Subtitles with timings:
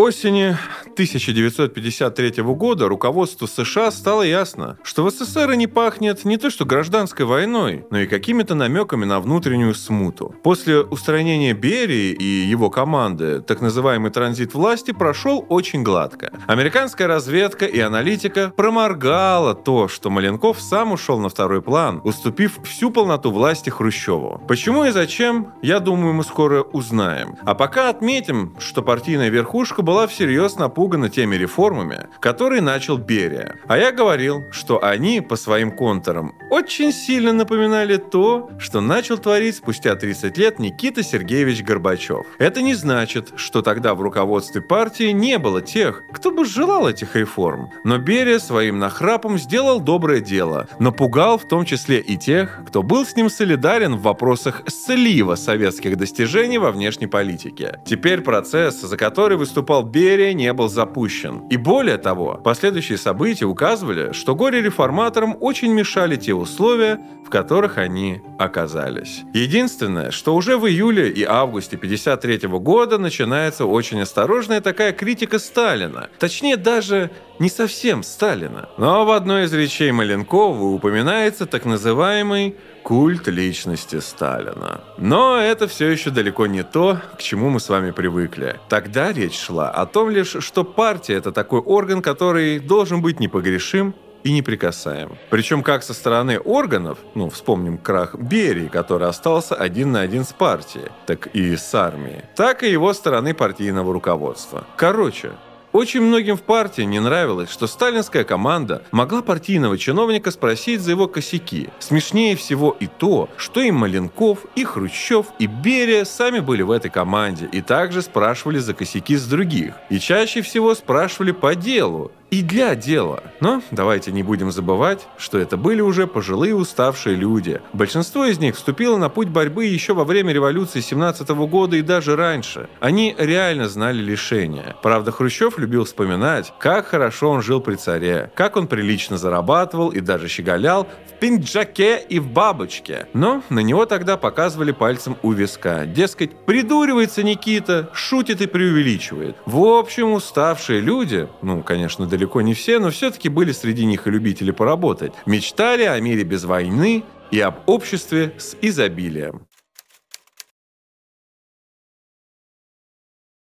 [0.00, 0.56] осени
[0.92, 7.24] 1953 года руководству США стало ясно, что в СССР не пахнет не то что гражданской
[7.24, 10.34] войной, но и какими-то намеками на внутреннюю смуту.
[10.42, 16.32] После устранения Берии и его команды так называемый транзит власти прошел очень гладко.
[16.46, 22.90] Американская разведка и аналитика проморгала то, что Маленков сам ушел на второй план, уступив всю
[22.90, 24.42] полноту власти Хрущеву.
[24.48, 27.36] Почему и зачем, я думаю, мы скоро узнаем.
[27.44, 33.56] А пока отметим, что партийная верхушка была всерьез напугана теми реформами, которые начал Берия.
[33.66, 39.56] А я говорил, что они по своим контурам очень сильно напоминали то, что начал творить
[39.56, 42.26] спустя 30 лет Никита Сергеевич Горбачев.
[42.38, 47.14] Это не значит, что тогда в руководстве партии не было тех, кто бы желал этих
[47.16, 47.70] реформ.
[47.84, 53.04] Но Берия своим нахрапом сделал доброе дело, напугал в том числе и тех, кто был
[53.04, 57.80] с ним солидарен в вопросах слива советских достижений во внешней политике.
[57.84, 61.46] Теперь процесс, за который выступал Берия, не был запущен.
[61.50, 68.22] И более того, последующие события указывали, что горе-реформаторам очень мешали те условия, в которых они
[68.38, 69.22] оказались.
[69.34, 76.08] Единственное, что уже в июле и августе 1953 года начинается очень осторожная такая критика Сталина.
[76.18, 78.68] Точнее, даже не совсем Сталина.
[78.76, 82.56] Но в одной из речей Маленкова упоминается так называемый
[82.90, 84.80] культ личности Сталина.
[84.98, 88.58] Но это все еще далеко не то, к чему мы с вами привыкли.
[88.68, 93.94] Тогда речь шла о том лишь, что партия– это такой орган, который должен быть непогрешим
[94.24, 95.16] и неприкасаем.
[95.30, 100.32] Причем как со стороны органов, ну, вспомним крах Берии, который остался один на один с
[100.32, 104.66] партией, так и с армией, так и его стороны партийного руководства.
[104.76, 105.30] Короче,
[105.72, 111.06] очень многим в партии не нравилось, что сталинская команда могла партийного чиновника спросить за его
[111.06, 111.70] косяки.
[111.78, 116.90] Смешнее всего и то, что и Маленков, и Хрущев, и Берия сами были в этой
[116.90, 119.74] команде и также спрашивали за косяки с других.
[119.90, 123.22] И чаще всего спрашивали по делу, и для дела.
[123.40, 127.60] Но давайте не будем забывать, что это были уже пожилые уставшие люди.
[127.72, 132.16] Большинство из них вступило на путь борьбы еще во время революции 17 года и даже
[132.16, 132.68] раньше.
[132.78, 134.76] Они реально знали лишения.
[134.82, 140.00] Правда, Хрущев любил вспоминать, как хорошо он жил при царе, как он прилично зарабатывал и
[140.00, 143.06] даже щеголял в пинджаке и в бабочке.
[143.12, 145.86] Но на него тогда показывали пальцем у виска.
[145.86, 149.36] Дескать, придуривается Никита, шутит и преувеличивает.
[149.46, 154.10] В общем, уставшие люди, ну, конечно, далеко не все, но все-таки были среди них и
[154.10, 155.12] любители поработать.
[155.26, 159.46] Мечтали о мире без войны и об обществе с изобилием.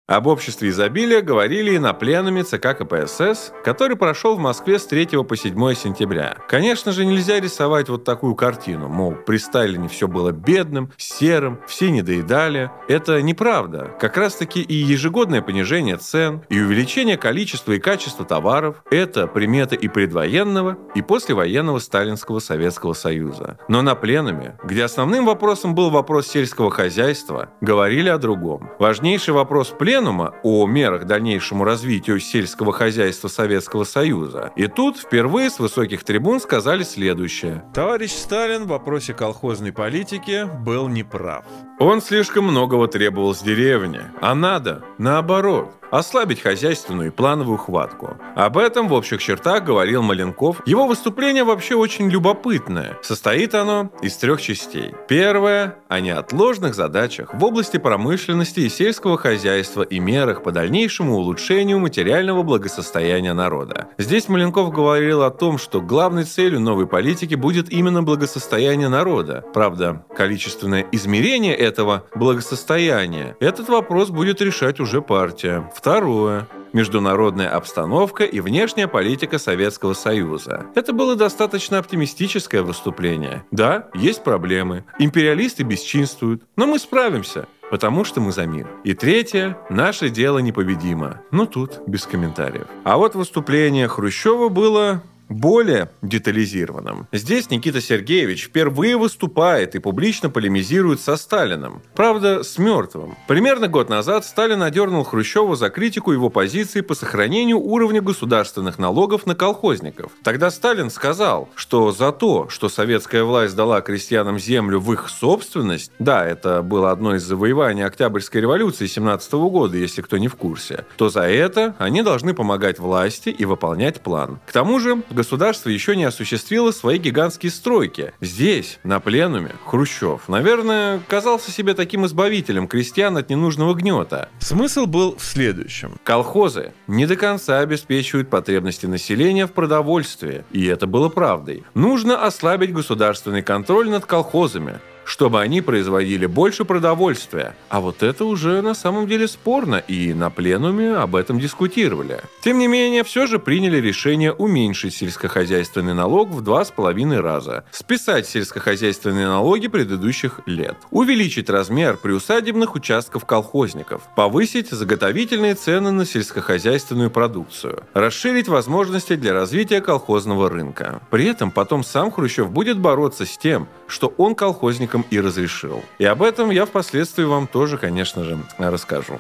[0.09, 5.24] Об обществе изобилия говорили и на пленуме ЦК КПСС, который прошел в Москве с 3
[5.24, 6.38] по 7 сентября.
[6.47, 11.92] Конечно же, нельзя рисовать вот такую картину, мол, при Сталине все было бедным, серым, все
[11.92, 12.72] недоедали.
[12.88, 13.92] Это неправда.
[14.00, 19.88] Как раз-таки и ежегодное понижение цен, и увеличение количества и качества товаров– это приметы и
[19.90, 23.59] предвоенного, и послевоенного Сталинского Советского Союза.
[23.68, 28.72] Но на пленуме, где основным вопросом был вопрос сельского хозяйства, говорили о другом.
[28.80, 34.52] Важнейший вопрос плена пленума о мерах дальнейшему развитию сельского хозяйства Советского Союза.
[34.56, 37.66] И тут впервые с высоких трибун сказали следующее.
[37.74, 41.44] Товарищ Сталин в вопросе колхозной политики был неправ.
[41.80, 48.18] Он слишком многого требовал с деревни, а надо, наоборот, ослабить хозяйственную и плановую хватку.
[48.36, 50.62] Об этом в общих чертах говорил Маленков.
[50.66, 52.98] Его выступление вообще очень любопытное.
[53.02, 54.94] Состоит оно из трех частей.
[55.08, 61.80] Первое– о неотложных задачах в области промышленности и сельского хозяйства и мерах по дальнейшему улучшению
[61.80, 63.88] материального благосостояния народа.
[63.98, 69.44] Здесь Маленков говорил о том, что главной целью новой политики будет именно благосостояние народа.
[69.54, 75.70] Правда, количественное измерение этого благосостояния этот вопрос будет решать уже партия.
[75.79, 80.66] Второе международная обстановка и внешняя политика Советского Союза.
[80.75, 83.45] Это было достаточно оптимистическое выступление.
[83.51, 84.84] Да, есть проблемы.
[85.00, 86.44] Империалисты бесчинствуют.
[86.57, 88.67] Но мы справимся потому что мы за мир.
[88.84, 91.22] И третье, наше дело непобедимо.
[91.29, 92.66] Ну тут без комментариев.
[92.84, 97.08] А вот выступление Хрущева было более детализированным.
[97.11, 101.81] Здесь Никита Сергеевич впервые выступает и публично полемизирует со Сталиным.
[101.96, 103.16] Правда, с мертвым.
[103.28, 109.26] Примерно год назад Сталин одернул Хрущева за критику его позиции по сохранению уровня государственных налогов
[109.26, 110.11] на колхозников.
[110.23, 115.91] Тогда Сталин сказал, что за то, что советская власть дала крестьянам землю в их собственность,
[115.99, 120.85] да, это было одно из завоеваний Октябрьской революции 17 года, если кто не в курсе,
[120.97, 124.40] то за это они должны помогать власти и выполнять план.
[124.47, 128.14] К тому же, государство еще не осуществило свои гигантские стройки.
[128.22, 134.30] Здесь, на пленуме, Хрущев, наверное, казался себе таким избавителем крестьян от ненужного гнета.
[134.40, 136.00] Смысл был в следующем.
[136.06, 141.66] Колхозы не до конца обеспечивают потребности населения в продовольствии, и это было правдой.
[141.74, 147.56] Нужно ослабить государственный контроль над колхозами, чтобы они производили больше продовольствия.
[147.67, 152.22] А вот это уже на самом деле спорно, и на пленуме об этом дискутировали.
[152.44, 157.64] Тем не менее, все же приняли решение уменьшить сельскохозяйственный налог в два с половиной раза,
[157.72, 167.09] списать сельскохозяйственные налоги предыдущих лет, увеличить размер приусадебных участков колхозников, повысить заготовительные цены на сельскохозяйственную
[167.09, 171.02] продукцию, расширить возможности для развития колхозного рынка.
[171.09, 175.84] При этом потом сам Хрущев будет бороться с тем, что он колхозникам человеком и разрешил.
[175.99, 179.19] И об этом я впоследствии вам тоже, конечно же, расскажу.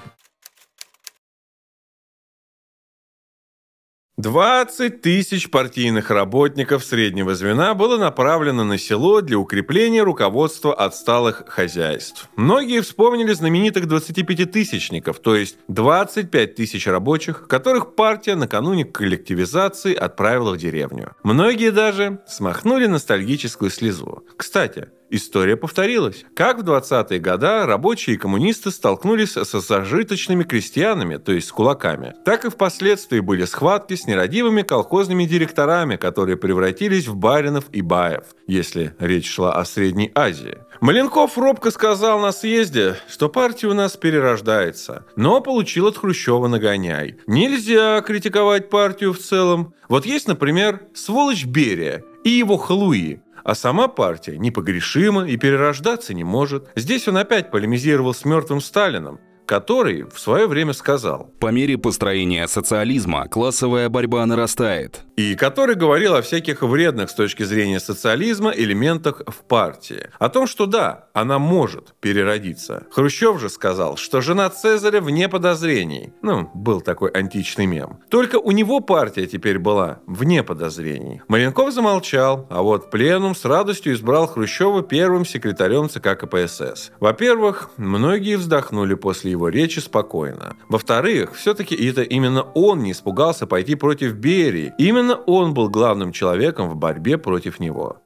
[4.17, 12.27] 20 тысяч партийных работников среднего звена было направлено на село для укрепления руководства отсталых хозяйств.
[12.35, 20.57] Многие вспомнили знаменитых 25-тысячников, то есть 25 тысяч рабочих, которых партия накануне коллективизации отправила в
[20.57, 21.13] деревню.
[21.23, 24.25] Многие даже смахнули ностальгическую слезу.
[24.35, 26.23] Кстати, История повторилась.
[26.35, 32.13] Как в 20-е годы рабочие и коммунисты столкнулись со зажиточными крестьянами, то есть с кулаками,
[32.25, 38.23] так и впоследствии были схватки с нерадивыми колхозными директорами, которые превратились в баринов и баев,
[38.45, 40.59] если речь шла о Средней Азии.
[40.79, 47.17] Маленков робко сказал на съезде, что партия у нас перерождается, но получил от Хрущева нагоняй.
[47.27, 49.73] Нельзя критиковать партию в целом.
[49.89, 53.21] Вот есть, например, сволочь Берия и его халуи.
[53.43, 56.69] А сама партия непогрешима и перерождаться не может.
[56.75, 59.19] Здесь он опять полемизировал с мертвым Сталином,
[59.49, 61.31] который в свое время сказал.
[61.39, 65.01] По мере построения социализма классовая борьба нарастает.
[65.15, 70.11] И который говорил о всяких вредных с точки зрения социализма элементах в партии.
[70.19, 72.83] О том, что да, она может переродиться.
[72.91, 76.13] Хрущев же сказал, что жена Цезаря вне подозрений.
[76.21, 77.99] Ну, был такой античный мем.
[78.09, 81.23] Только у него партия теперь была вне подозрений.
[81.27, 86.91] Маленков замолчал, а вот пленум с радостью избрал Хрущева первым секретарем ЦК КПСС.
[86.99, 90.57] Во-первых, многие вздохнули после его его речи спокойно.
[90.67, 94.73] Во-вторых, все-таки это именно он не испугался пойти против Берии.
[94.77, 98.01] Именно он был главным человеком в борьбе против него.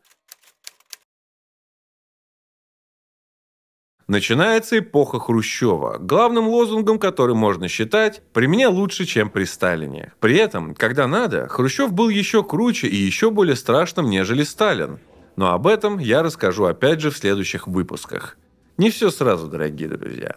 [4.08, 10.14] Начинается эпоха Хрущева, главным лозунгом который можно считать «при мне лучше, чем при Сталине».
[10.20, 15.00] При этом, когда надо, Хрущев был еще круче и еще более страшным, нежели Сталин.
[15.36, 18.38] Но об этом я расскажу опять же в следующих выпусках.
[18.78, 20.36] Не все сразу, дорогие друзья.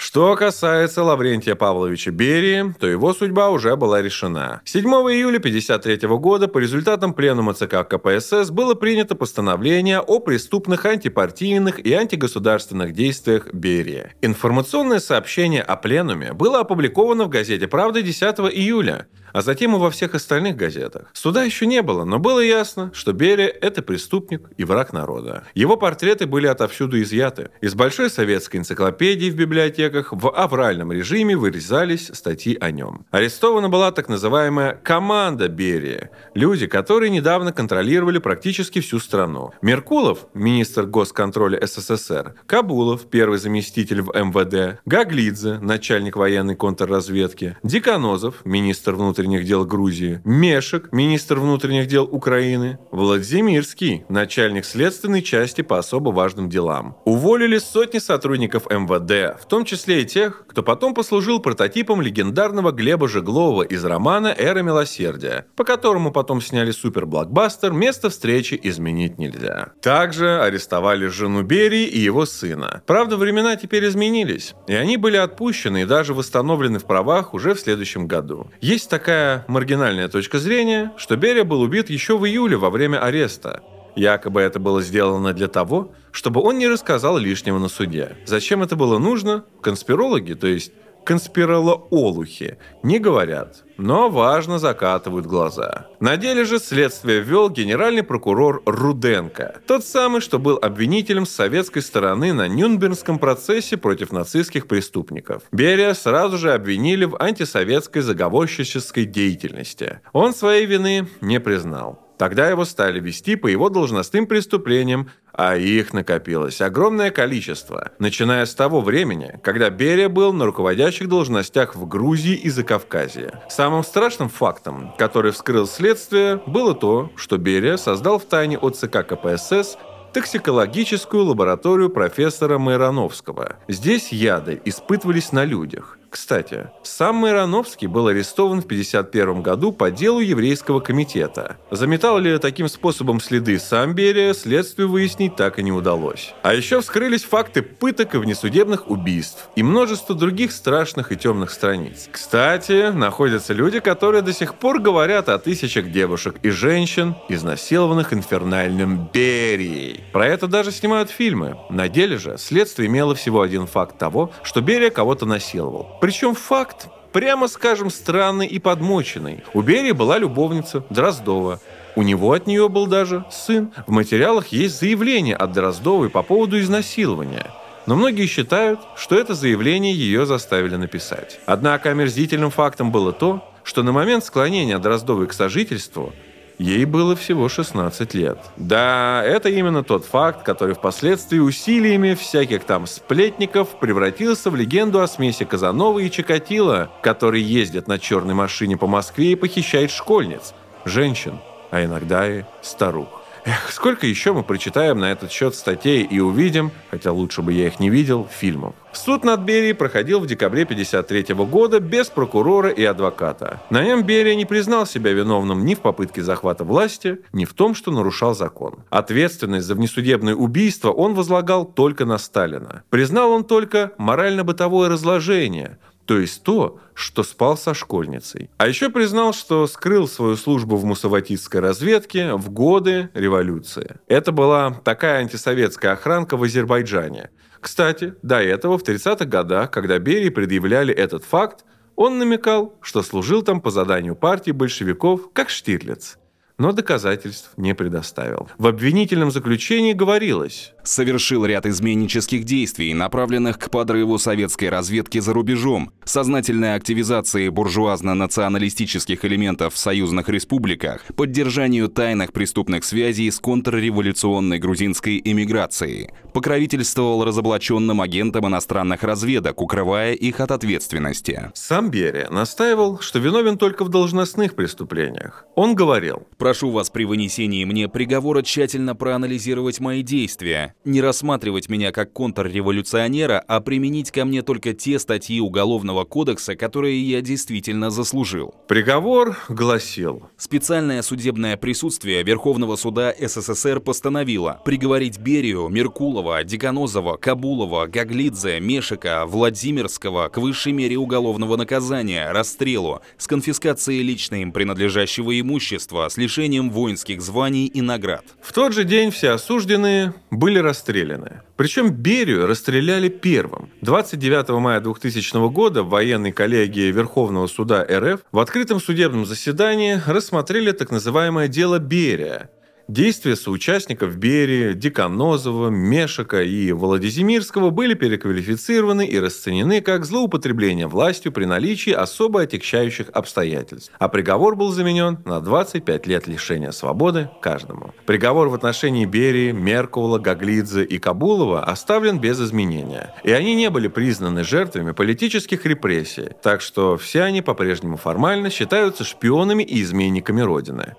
[0.00, 4.60] Что касается Лаврентия Павловича Берии, то его судьба уже была решена.
[4.64, 11.84] 7 июля 1953 года по результатам пленума ЦК КПСС было принято постановление о преступных антипартийных
[11.84, 14.12] и антигосударственных действиях Берии.
[14.22, 18.22] Информационное сообщение о пленуме было опубликовано в газете «Правда» 10
[18.54, 21.08] июля а затем и во всех остальных газетах.
[21.12, 25.44] Суда еще не было, но было ясно, что Берия– это преступник и враг народа.
[25.54, 27.50] Его портреты были отовсюду изъяты.
[27.60, 33.06] Из Большой советской энциклопедии в библиотеках в авральном режиме вырезались статьи о нем.
[33.10, 39.52] Арестована была так называемая «команда Берия»– люди, которые недавно контролировали практически всю страну.
[39.62, 48.94] Меркулов, министр госконтроля СССР, Кабулов, первый заместитель в МВД, Гаглидзе, начальник военной контрразведки, Диканозов, министр
[48.94, 56.10] внутренних внутренних дел Грузии, Мешек, министр внутренних дел Украины, Владимирский, начальник следственной части по особо
[56.10, 56.96] важным делам.
[57.04, 63.08] Уволили сотни сотрудников МВД, в том числе и тех, кто потом послужил прототипом легендарного Глеба
[63.08, 69.72] Жеглова из романа «Эра милосердия», по которому потом сняли суперблокбастер «Место встречи изменить нельзя».
[69.82, 72.82] Также арестовали жену Берии и его сына.
[72.86, 77.60] Правда, времена теперь изменились, и они были отпущены и даже восстановлены в правах уже в
[77.60, 78.50] следующем году.
[78.60, 82.98] Есть такая такая маргинальная точка зрения, что Берия был убит еще в июле во время
[82.98, 83.62] ареста.
[83.96, 88.18] Якобы это было сделано для того, чтобы он не рассказал лишнего на суде.
[88.26, 89.44] Зачем это было нужно?
[89.62, 90.72] Конспирологи, то есть
[91.08, 95.86] конспирологи, не говорят, но важно закатывают глаза.
[96.00, 101.80] На деле же следствие вел генеральный прокурор Руденко, тот самый, что был обвинителем с советской
[101.80, 105.44] стороны на Нюнбергском процессе против нацистских преступников.
[105.50, 110.00] Берия сразу же обвинили в антисоветской заговорщической деятельности.
[110.12, 112.07] Он своей вины не признал.
[112.18, 118.54] Тогда его стали вести по его должностным преступлениям, а их накопилось огромное количество, начиная с
[118.56, 123.40] того времени, когда Берия был на руководящих должностях в Грузии и Закавказье.
[123.48, 129.06] Самым страшным фактом, который вскрыл следствие, было то, что Берия создал в тайне от ЦК
[129.06, 129.78] КПСС
[130.12, 133.56] токсикологическую лабораторию профессора Майрановского.
[133.68, 135.98] Здесь яды испытывались на людях.
[136.10, 141.56] Кстати, сам Майрановский был арестован в 1951 году по делу еврейского комитета.
[141.70, 146.34] Заметал ли таким способом следы сам Берия, следствию выяснить так и не удалось.
[146.42, 152.08] А еще вскрылись факты пыток и внесудебных убийств и множество других страшных и темных страниц.
[152.10, 159.10] Кстати, находятся люди, которые до сих пор говорят о тысячах девушек и женщин, изнасилованных инфернальным
[159.12, 160.04] Берией.
[160.12, 161.58] Про это даже снимают фильмы.
[161.68, 165.97] На деле же следствие имело всего один факт того, что Берия кого-то насиловал.
[166.00, 169.42] Причем факт, прямо скажем, странный и подмоченный.
[169.54, 171.60] У Берии была любовница Дроздова.
[171.96, 173.72] У него от нее был даже сын.
[173.86, 177.50] В материалах есть заявление от Дроздовой по поводу изнасилования.
[177.86, 181.40] Но многие считают, что это заявление ее заставили написать.
[181.46, 186.12] Однако омерзительным фактом было то, что на момент склонения Дроздовой к сожительству
[186.58, 188.38] Ей было всего 16 лет.
[188.56, 195.06] Да, это именно тот факт, который впоследствии усилиями всяких там сплетников превратился в легенду о
[195.06, 200.52] смеси Казанова и Чикатило, который ездит на черной машине по Москве и похищает школьниц,
[200.84, 201.38] женщин,
[201.70, 203.22] а иногда и старух.
[203.48, 207.68] Эх, сколько еще мы прочитаем на этот счет статей и увидим, хотя лучше бы я
[207.68, 208.74] их не видел, фильмов.
[208.92, 213.62] Суд над Берией проходил в декабре 1953 года без прокурора и адвоката.
[213.70, 217.74] На нем Берия не признал себя виновным ни в попытке захвата власти, ни в том,
[217.74, 218.84] что нарушал закон.
[218.90, 222.82] Ответственность за внесудебное убийство он возлагал только на Сталина.
[222.90, 225.78] Признал он только морально-бытовое разложение,
[226.08, 228.48] то есть то, что спал со школьницей.
[228.56, 233.96] А еще признал, что скрыл свою службу в мусаватистской разведке в годы революции.
[234.06, 237.28] Это была такая антисоветская охранка в Азербайджане.
[237.60, 243.42] Кстати, до этого, в 30-х годах, когда Берии предъявляли этот факт, он намекал, что служил
[243.42, 246.16] там по заданию партии большевиков, как Штирлиц
[246.58, 248.48] но доказательств не предоставил.
[248.58, 255.92] В обвинительном заключении говорилось, совершил ряд изменнических действий, направленных к подрыву советской разведки за рубежом,
[256.04, 266.10] сознательной активизации буржуазно-националистических элементов в союзных республиках, поддержанию тайных преступных связей с контрреволюционной грузинской эмиграцией,
[266.32, 271.50] покровительствовал разоблаченным агентам иностранных разведок, укрывая их от ответственности.
[271.54, 275.44] Сам Берия настаивал, что виновен только в должностных преступлениях.
[275.54, 281.92] Он говорил, «Прошу вас при вынесении мне приговора тщательно проанализировать мои действия, не рассматривать меня
[281.92, 288.54] как контрреволюционера, а применить ко мне только те статьи Уголовного кодекса, которые я действительно заслужил.
[288.66, 290.30] Приговор гласил.
[290.38, 300.30] Специальное судебное присутствие Верховного суда СССР постановило приговорить Берию, Меркулова, Деканозова, Кабулова, Гаглидзе, Мешика, Владимирского
[300.30, 306.37] к высшей мере уголовного наказания, расстрелу, с конфискацией лично им принадлежащего имущества, с лишением
[306.70, 308.24] воинских званий и наград.
[308.40, 311.42] В тот же день все осужденные были расстреляны.
[311.56, 313.70] Причем Берию расстреляли первым.
[313.80, 320.72] 29 мая 2000 года в военной коллегии Верховного суда РФ в открытом судебном заседании рассмотрели
[320.72, 322.50] так называемое дело Берия,
[322.88, 331.44] Действия соучастников Берии, Деканозова, Мешика и Володизимирского были переквалифицированы и расценены как злоупотребление властью при
[331.44, 337.92] наличии особо отягчающих обстоятельств, а приговор был заменен на 25 лет лишения свободы каждому.
[338.06, 343.88] Приговор в отношении Берии, Меркула, Гаглидзе и Кабулова оставлен без изменения, и они не были
[343.88, 350.94] признаны жертвами политических репрессий, так что все они по-прежнему формально считаются шпионами и изменниками Родины.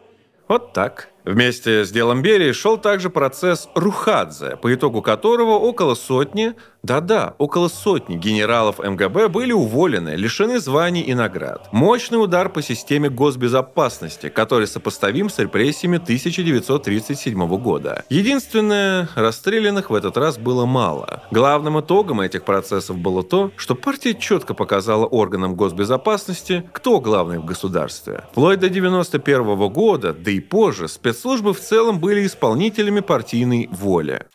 [0.49, 1.09] Вот так.
[1.29, 7.67] Вместе с делом Берии шел также процесс Рухадзе, по итогу которого около сотни, да-да, около
[7.67, 11.67] сотни генералов МГБ были уволены, лишены званий и наград.
[11.71, 18.03] Мощный удар по системе госбезопасности, который сопоставим с репрессиями 1937 года.
[18.09, 21.23] Единственное, расстрелянных в этот раз было мало.
[21.29, 27.45] Главным итогом этих процессов было то, что партия четко показала органам госбезопасности, кто главный в
[27.45, 28.23] государстве.
[28.31, 34.25] Вплоть до 1991 года, да и позже, спец спецслужбы в целом были исполнителями партийной воли.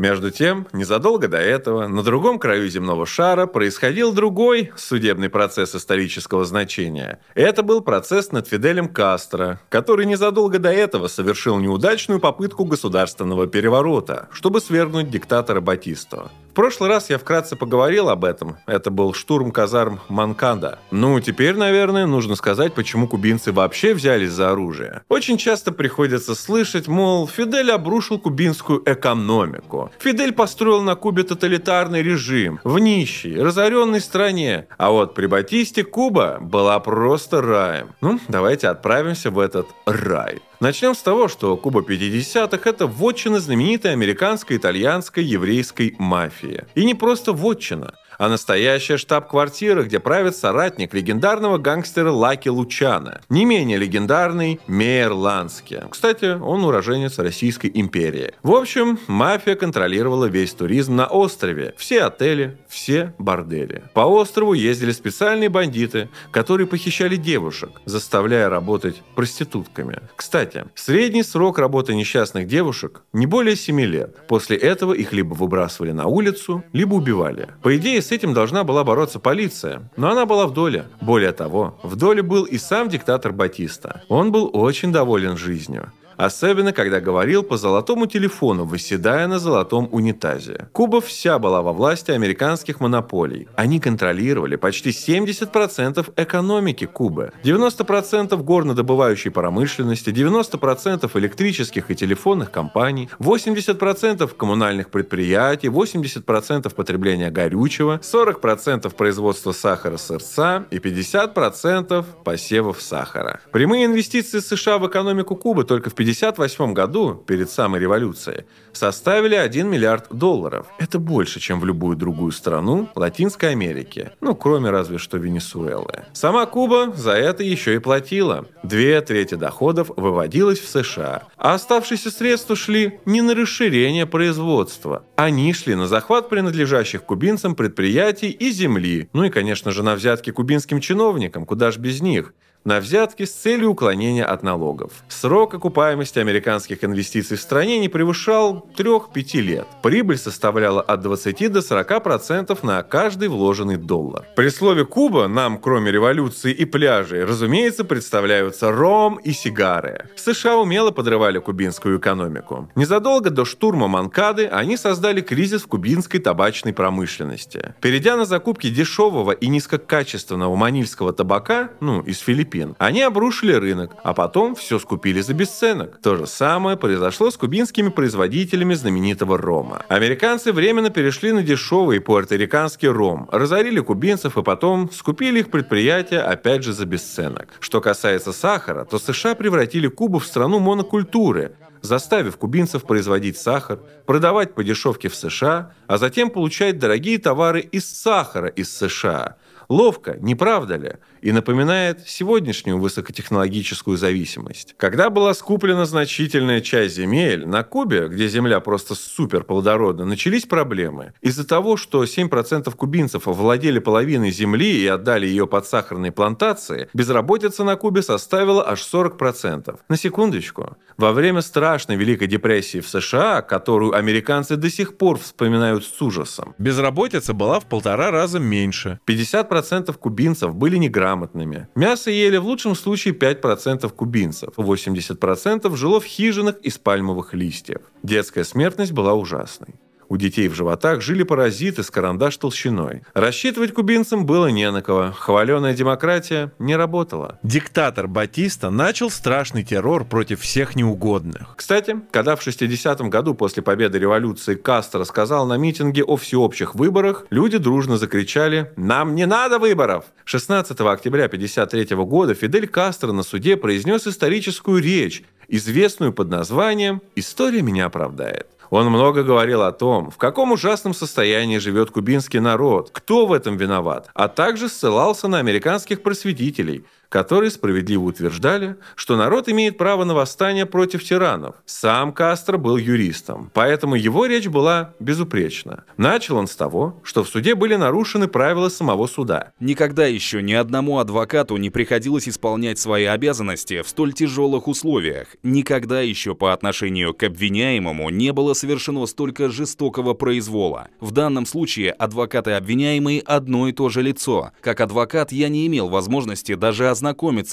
[0.00, 6.46] Между тем, незадолго до этого, на другом краю земного шара происходил другой судебный процесс исторического
[6.46, 7.20] значения.
[7.34, 14.30] Это был процесс над Фиделем Кастро, который незадолго до этого совершил неудачную попытку государственного переворота,
[14.32, 16.30] чтобы свергнуть диктатора Батисто.
[16.50, 18.56] В прошлый раз я вкратце поговорил об этом.
[18.66, 20.80] Это был штурм казарм Манканда.
[20.90, 25.02] Ну, теперь, наверное, нужно сказать, почему кубинцы вообще взялись за оружие.
[25.08, 29.92] Очень часто приходится слышать, мол, Фидель обрушил кубинскую экономику.
[30.00, 34.66] Фидель построил на Кубе тоталитарный режим в нищей, разоренной стране.
[34.76, 37.90] А вот при Батисте Куба была просто раем.
[38.00, 40.42] Ну, давайте отправимся в этот рай.
[40.60, 46.66] Начнем с того, что Куба 50-х– это вотчина знаменитой американской, итальянской, еврейской мафии.
[46.74, 53.46] И не просто вотчина– а настоящая штаб-квартира, где правит соратник легендарного гангстера Лаки Лучана, не
[53.46, 55.84] менее легендарный Мейер Лански.
[55.90, 58.34] Кстати, он уроженец Российской империи.
[58.42, 63.84] В общем, мафия контролировала весь туризм на острове, все отели, все бордели.
[63.94, 69.98] По острову ездили специальные бандиты, которые похищали девушек, заставляя работать проститутками.
[70.14, 74.26] Кстати, средний срок работы несчастных девушек не более 7 лет.
[74.28, 77.48] После этого их либо выбрасывали на улицу, либо убивали.
[77.62, 80.86] По идее, с этим должна была бороться полиция, но она была в доле.
[81.00, 84.02] Более того, в доле был и сам диктатор Батиста.
[84.08, 85.92] Он был очень доволен жизнью.
[86.20, 90.68] Особенно, когда говорил по золотому телефону, выседая на золотом унитазе.
[90.72, 93.48] Куба вся была во власти американских монополий.
[93.56, 104.36] Они контролировали почти 70% экономики Кубы, 90% горнодобывающей промышленности, 90% электрических и телефонных компаний, 80%
[104.36, 113.40] коммунальных предприятий, 80% потребления горючего, 40% производства сахара сырца и 50% посевов сахара.
[113.52, 119.34] Прямые инвестиции США в экономику Кубы только в 50 1958 году, перед самой революцией, составили
[119.34, 120.66] 1 миллиард долларов.
[120.78, 126.04] Это больше, чем в любую другую страну Латинской Америки, ну, кроме разве что Венесуэлы.
[126.12, 128.46] Сама Куба за это еще и платила.
[128.62, 135.04] Две трети доходов выводилось в США, а оставшиеся средства шли не на расширение производства.
[135.16, 140.30] Они шли на захват принадлежащих кубинцам предприятий и земли, ну и, конечно же, на взятки
[140.30, 144.92] кубинским чиновникам, куда ж без них– на взятки с целью уклонения от налогов.
[145.08, 149.66] Срок окупаемости американских инвестиций в стране не превышал 3-5 лет.
[149.82, 154.26] Прибыль составляла от 20 до 40% на каждый вложенный доллар.
[154.36, 160.10] При слове «Куба» нам, кроме революции и пляжей, разумеется, представляются ром и сигары.
[160.16, 162.68] США умело подрывали кубинскую экономику.
[162.74, 167.74] Незадолго до штурма Манкады они создали кризис в кубинской табачной промышленности.
[167.80, 172.74] Перейдя на закупки дешевого и низкокачественного манильского табака, ну, из Филиппин, Филиппин.
[172.78, 175.98] Они обрушили рынок, а потом все скупили за бесценок.
[176.02, 179.84] То же самое произошло с кубинскими производителями знаменитого рома.
[179.88, 186.62] Американцы временно перешли на дешевый пуэрториканский ром, разорили кубинцев и потом скупили их предприятия опять
[186.62, 187.48] же за бесценок.
[187.60, 194.54] Что касается сахара, то США превратили Кубу в страну монокультуры, заставив кубинцев производить сахар, продавать
[194.54, 199.36] по дешевке в США, а затем получать дорогие товары из сахара из США–
[199.70, 200.94] Ловко, не правда ли?
[201.20, 204.74] И напоминает сегодняшнюю высокотехнологическую зависимость.
[204.76, 211.12] Когда была скуплена значительная часть земель, на Кубе, где земля просто супер плодородна, начались проблемы.
[211.20, 217.64] Из-за того, что 7% кубинцев владели половиной земли и отдали ее под сахарные плантации, безработица
[217.64, 219.78] на Кубе составила аж 40%.
[219.88, 220.76] На секундочку.
[220.96, 226.54] Во время страшной Великой депрессии в США, которую американцы до сих пор вспоминают с ужасом,
[226.58, 228.98] безработица была в полтора раза меньше.
[229.06, 230.76] 50% 5% кубинцев были
[231.10, 231.68] неграмотными.
[231.74, 234.50] Мясо ели в лучшем случае 5% кубинцев.
[234.56, 237.82] 80% жило в хижинах из пальмовых листьев.
[238.02, 239.74] Детская смертность была ужасной.
[240.10, 243.02] У детей в животах жили паразиты с карандаш толщиной.
[243.14, 245.12] Рассчитывать кубинцам было не на кого.
[245.16, 247.38] Хваленая демократия не работала.
[247.44, 251.54] Диктатор Батиста начал страшный террор против всех неугодных.
[251.54, 257.24] Кстати, когда в 60-м году после победы революции Кастро сказал на митинге о всеобщих выборах,
[257.30, 260.06] люди дружно закричали «Нам не надо выборов!».
[260.24, 267.62] 16 октября 1953 года Фидель Кастро на суде произнес историческую речь, известную под названием «История
[267.62, 268.48] меня оправдает».
[268.70, 273.56] Он много говорил о том, в каком ужасном состоянии живет кубинский народ, кто в этом
[273.56, 280.14] виноват, а также ссылался на американских просветителей– которые справедливо утверждали, что народ имеет право на
[280.14, 281.56] восстание против тиранов.
[281.66, 285.84] Сам Кастро был юристом, поэтому его речь была безупречна.
[285.96, 289.52] Начал он с того, что в суде были нарушены правила самого суда.
[289.58, 295.34] Никогда еще ни одному адвокату не приходилось исполнять свои обязанности в столь тяжелых условиях.
[295.42, 300.88] Никогда еще по отношению к обвиняемому не было совершено столько жестокого произвола.
[301.00, 304.52] В данном случае адвокат и обвиняемый одно и то же лицо.
[304.60, 306.99] Как адвокат я не имел возможности даже ознакомиться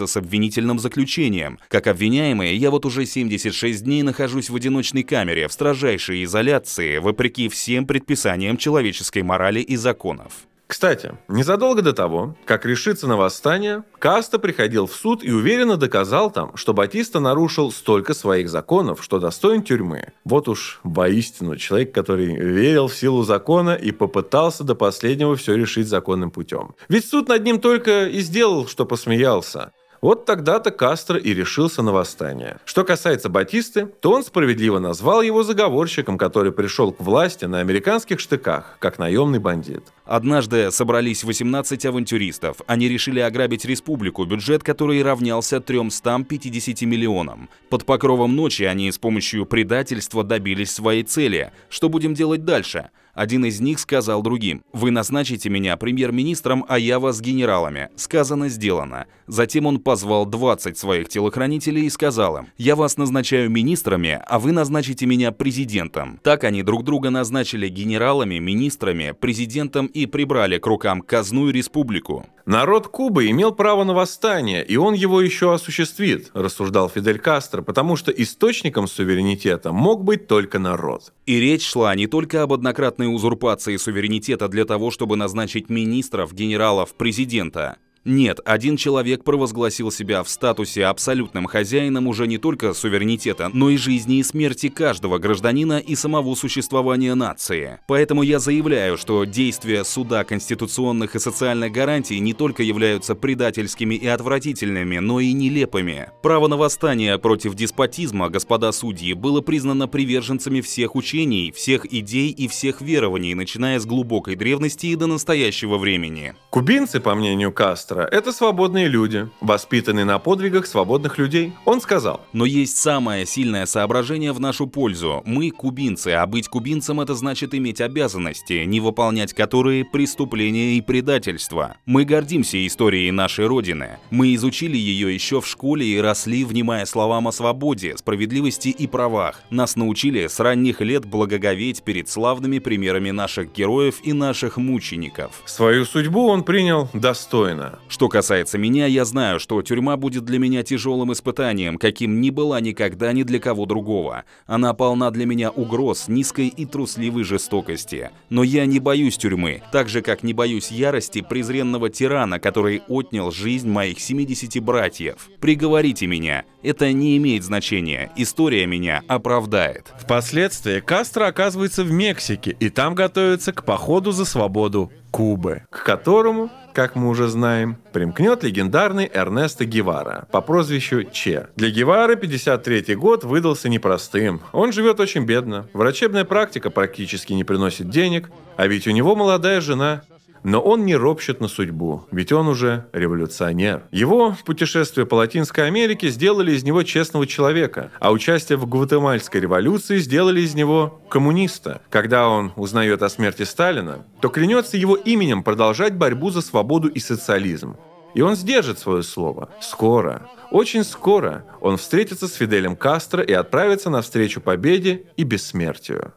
[0.07, 1.59] с обвинительным заключением.
[1.69, 7.49] Как обвиняемый, я вот уже 76 дней нахожусь в одиночной камере в строжайшей изоляции, вопреки
[7.49, 10.47] всем предписаниям человеческой морали и законов.
[10.67, 16.29] Кстати, незадолго до того, как решиться на восстание, Каста приходил в суд и уверенно доказал
[16.29, 20.11] там, что Батиста нарушил столько своих законов, что достоин тюрьмы.
[20.25, 25.87] Вот уж воистину человек, который верил в силу закона и попытался до последнего все решить
[25.87, 26.75] законным путем.
[26.89, 29.71] Ведь суд над ним только и сделал, что посмеялся.
[30.01, 32.57] Вот тогда-то Кастро и решился на восстание.
[32.65, 38.19] Что касается Батисты, то он справедливо назвал его заговорщиком, который пришел к власти на американских
[38.19, 39.83] штыках, как наемный бандит.
[40.05, 42.57] Однажды собрались 18 авантюристов.
[42.67, 47.49] Они решили ограбить республику, бюджет которой равнялся 350 миллионам.
[47.69, 51.51] Под покровом ночи они с помощью предательства добились своей цели.
[51.69, 52.89] Что будем делать дальше?
[53.17, 57.89] Один из них сказал другим, «Вы назначите меня премьер-министром, а я вас генералами».
[57.95, 59.07] Сказано, сделано.
[59.25, 64.51] Затем он позвал 20 своих телохранителей и сказал им, «Я вас назначаю министрами, а вы
[64.51, 66.19] назначите меня президентом».
[66.21, 72.27] Так они друг друга назначили генералами, министрами, президентом и прибрали к рукам казну и республику.
[72.47, 77.97] Народ Кубы имел право на восстание, и он его еще осуществит, рассуждал Фидель Кастро, потому
[77.97, 81.11] что источником суверенитета мог быть только народ.
[81.25, 86.93] И речь шла не только об однократной узурпации суверенитета для того, чтобы назначить министров, генералов,
[86.93, 87.79] президента.
[88.07, 93.75] Нет, один человек провозгласил себя в статусе абсолютным хозяином уже не только суверенитета, но и
[93.75, 97.81] жизни и смерти каждого гражданина и самого существования нации.
[97.85, 104.07] Поэтому я заявляю, что действия суда конституционных и социальных гарантий не только являются предательскими и
[104.07, 106.09] отвратительными, но и нелепыми.
[106.23, 112.47] Право на восстание против деспотизма, господа судьи, было признано приверженцами всех учений, всех идей и
[112.47, 116.35] всех верований, начиная с глубокой древности и до настоящего времени.
[116.51, 121.53] Кубинцы, по мнению Кастро, Кастро– это свободные люди, воспитанные на подвигах свободных людей.
[121.65, 122.21] Он сказал.
[122.33, 125.23] Но есть самое сильное соображение в нашу пользу.
[125.25, 131.77] Мы кубинцы, а быть кубинцем– это значит иметь обязанности, не выполнять которые– преступления и предательство.
[131.85, 133.97] Мы гордимся историей нашей Родины.
[134.11, 139.41] Мы изучили ее еще в школе и росли, внимая словам о свободе, справедливости и правах.
[139.49, 145.41] Нас научили с ранних лет благоговеть перед славными примерами наших героев и наших мучеников.
[145.45, 147.79] Свою судьбу он принял достойно.
[147.89, 152.59] Что касается меня, я знаю, что тюрьма будет для меня тяжелым испытанием, каким ни была
[152.59, 154.25] никогда ни для кого другого.
[154.45, 158.11] Она полна для меня угроз, низкой и трусливой жестокости.
[158.29, 163.31] Но я не боюсь тюрьмы, так же, как не боюсь ярости презренного тирана, который отнял
[163.31, 165.29] жизнь моих 70 братьев.
[165.39, 166.43] Приговорите меня.
[166.63, 168.11] Это не имеет значения.
[168.17, 169.93] История меня оправдает.
[170.01, 176.51] Впоследствии Кастро оказывается в Мексике, и там готовится к походу за свободу Кубы, к которому
[176.77, 181.47] как мы уже знаем, примкнет легендарный Эрнесто Гевара по прозвищу Че.
[181.55, 184.41] Для Гевары 53 год выдался непростым.
[184.51, 189.59] Он живет очень бедно, врачебная практика практически не приносит денег, а ведь у него молодая
[189.59, 190.03] жена,
[190.47, 193.83] но он не ропщет на судьбу, ведь он уже революционер.
[193.91, 199.97] Его путешествие по Латинской Америке сделали из него честного человека, а участие в Гватемальской революции
[199.97, 201.81] сделали из него коммуниста.
[201.89, 206.99] Когда он узнает о смерти Сталина, то клянется его именем продолжать борьбу за свободу и
[206.99, 207.75] социализм.
[208.13, 209.49] И он сдержит свое слово.
[209.59, 216.13] Скоро, очень скоро он встретится с Фиделем Кастро и отправится навстречу победе и бессмертию.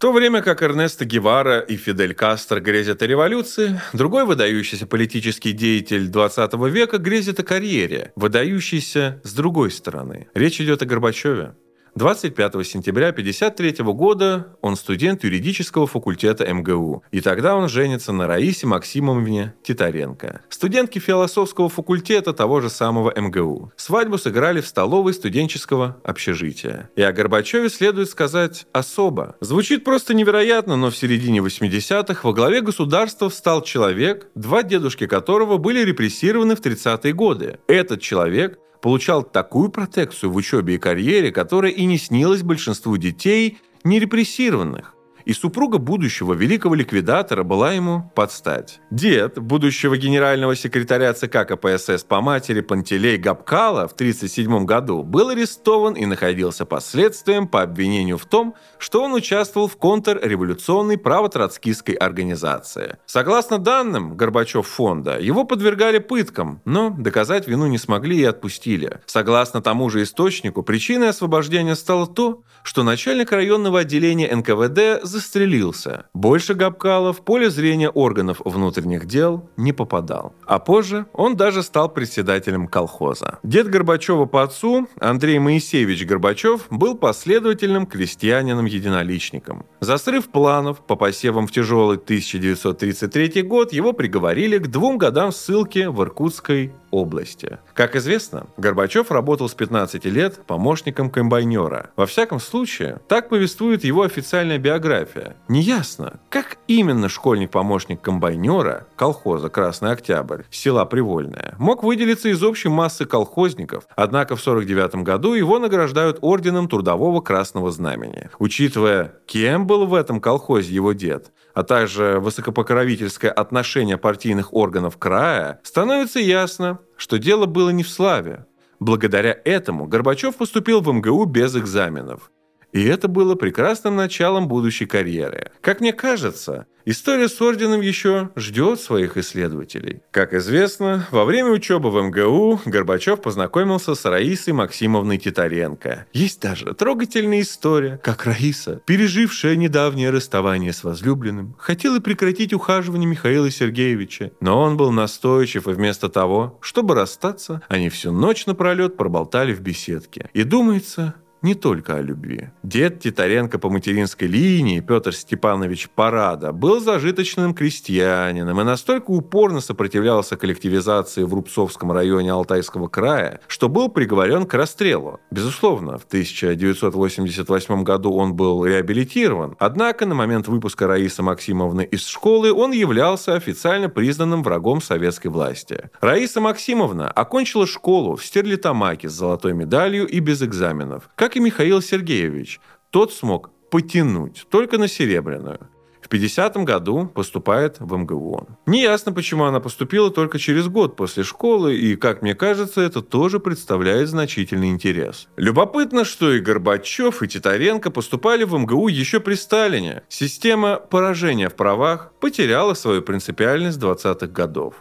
[0.00, 6.08] То время как Эрнесто Гевара и Фидель Кастро грезят о революции, другой выдающийся политический деятель
[6.08, 10.28] 20 века грезит о карьере, выдающийся с другой стороны.
[10.32, 11.54] Речь идет о Горбачеве.
[11.94, 18.66] 25 сентября 1953 года он студент юридического факультета МГУ, и тогда он женится на Раисе
[18.66, 23.72] Максимовне Титаренко, студентке философского факультета того же самого МГУ.
[23.76, 26.90] Свадьбу сыграли в столовой студенческого общежития.
[26.94, 29.36] И о Горбачеве следует сказать особо.
[29.40, 35.58] Звучит просто невероятно, но в середине 80-х во главе государства встал человек, два дедушки которого
[35.58, 37.58] были репрессированы в 30-е годы.
[37.66, 43.58] Этот человек– получал такую протекцию в учебе и карьере, которая и не снилась большинству детей,
[43.84, 44.94] не репрессированных
[45.30, 48.80] и супруга будущего великого ликвидатора была ему под стать.
[48.90, 55.94] Дед будущего генерального секретаря ЦК КПСС по матери Пантелей Габкала в 1937 году был арестован
[55.94, 62.96] и находился под следствием по обвинению в том, что он участвовал в контрреволюционной правотроцкистской организации.
[63.06, 68.98] Согласно данным Горбачев фонда, его подвергали пыткам, но доказать вину не смогли и отпустили.
[69.06, 76.06] Согласно тому же источнику, причиной освобождения стало то, что начальник районного отделения НКВД застрелился.
[76.14, 80.34] Больше Габкала в поле зрения органов внутренних дел не попадал.
[80.46, 83.38] А позже он даже стал председателем колхоза.
[83.42, 89.66] Дед Горбачева по отцу, Андрей Моисеевич Горбачев, был последовательным крестьянином-единоличником.
[89.80, 95.86] За срыв планов по посевам в тяжелый 1933 год его приговорили к двум годам ссылки
[95.86, 97.58] в Иркутской области.
[97.74, 101.90] Как известно, Горбачев работал с 15 лет помощником комбайнера.
[101.96, 105.36] Во всяком случае, так повествует его официальная биография.
[105.48, 113.04] Неясно, как именно школьник-помощник комбайнера колхоза «Красный Октябрь» села Привольная мог выделиться из общей массы
[113.04, 118.30] колхозников, однако в 49 году его награждают орденом Трудового Красного Знамени.
[118.38, 125.60] Учитывая, кем был в этом колхозе его дед, а также высокопокровительское отношение партийных органов края,
[125.62, 128.46] становится ясно, что дело было не в славе.
[128.78, 132.30] Благодаря этому Горбачев поступил в МГУ без экзаменов.
[132.72, 135.50] И это было прекрасным началом будущей карьеры.
[135.60, 140.02] Как мне кажется, история с орденом еще ждет своих исследователей.
[140.10, 146.06] Как известно, во время учебы в МГУ Горбачев познакомился с Раисой Максимовной Титаренко.
[146.12, 153.50] Есть даже трогательная история, как Раиса, пережившая недавнее расставание с возлюбленным, хотела прекратить ухаживание Михаила
[153.50, 159.52] Сергеевича, но он был настойчив, и вместо того, чтобы расстаться, они всю ночь напролет проболтали
[159.52, 160.30] в беседке.
[160.32, 162.48] И думается, не только о любви.
[162.62, 170.36] Дед Титаренко по материнской линии, Петр Степанович Парада, был зажиточным крестьянином и настолько упорно сопротивлялся
[170.36, 175.20] коллективизации в Рубцовском районе Алтайского края, что был приговорен к расстрелу.
[175.30, 182.52] Безусловно, в 1988 году он был реабилитирован, однако на момент выпуска Раисы Максимовны из школы
[182.52, 185.90] он являлся официально признанным врагом советской власти.
[186.00, 191.08] Раиса Максимовна окончила школу в Стерлитамаке с золотой медалью и без экзаменов.
[191.14, 192.58] Как как и Михаил Сергеевич.
[192.90, 195.60] Тот смог потянуть только на серебряную.
[196.02, 198.48] В 50 году поступает в МГУ.
[198.66, 203.38] Неясно, почему она поступила только через год после школы, и, как мне кажется, это тоже
[203.38, 205.28] представляет значительный интерес.
[205.36, 210.02] Любопытно, что и Горбачев, и Титаренко поступали в МГУ еще при Сталине.
[210.08, 214.74] Система поражения в правах потеряла свою принципиальность 20-х годов.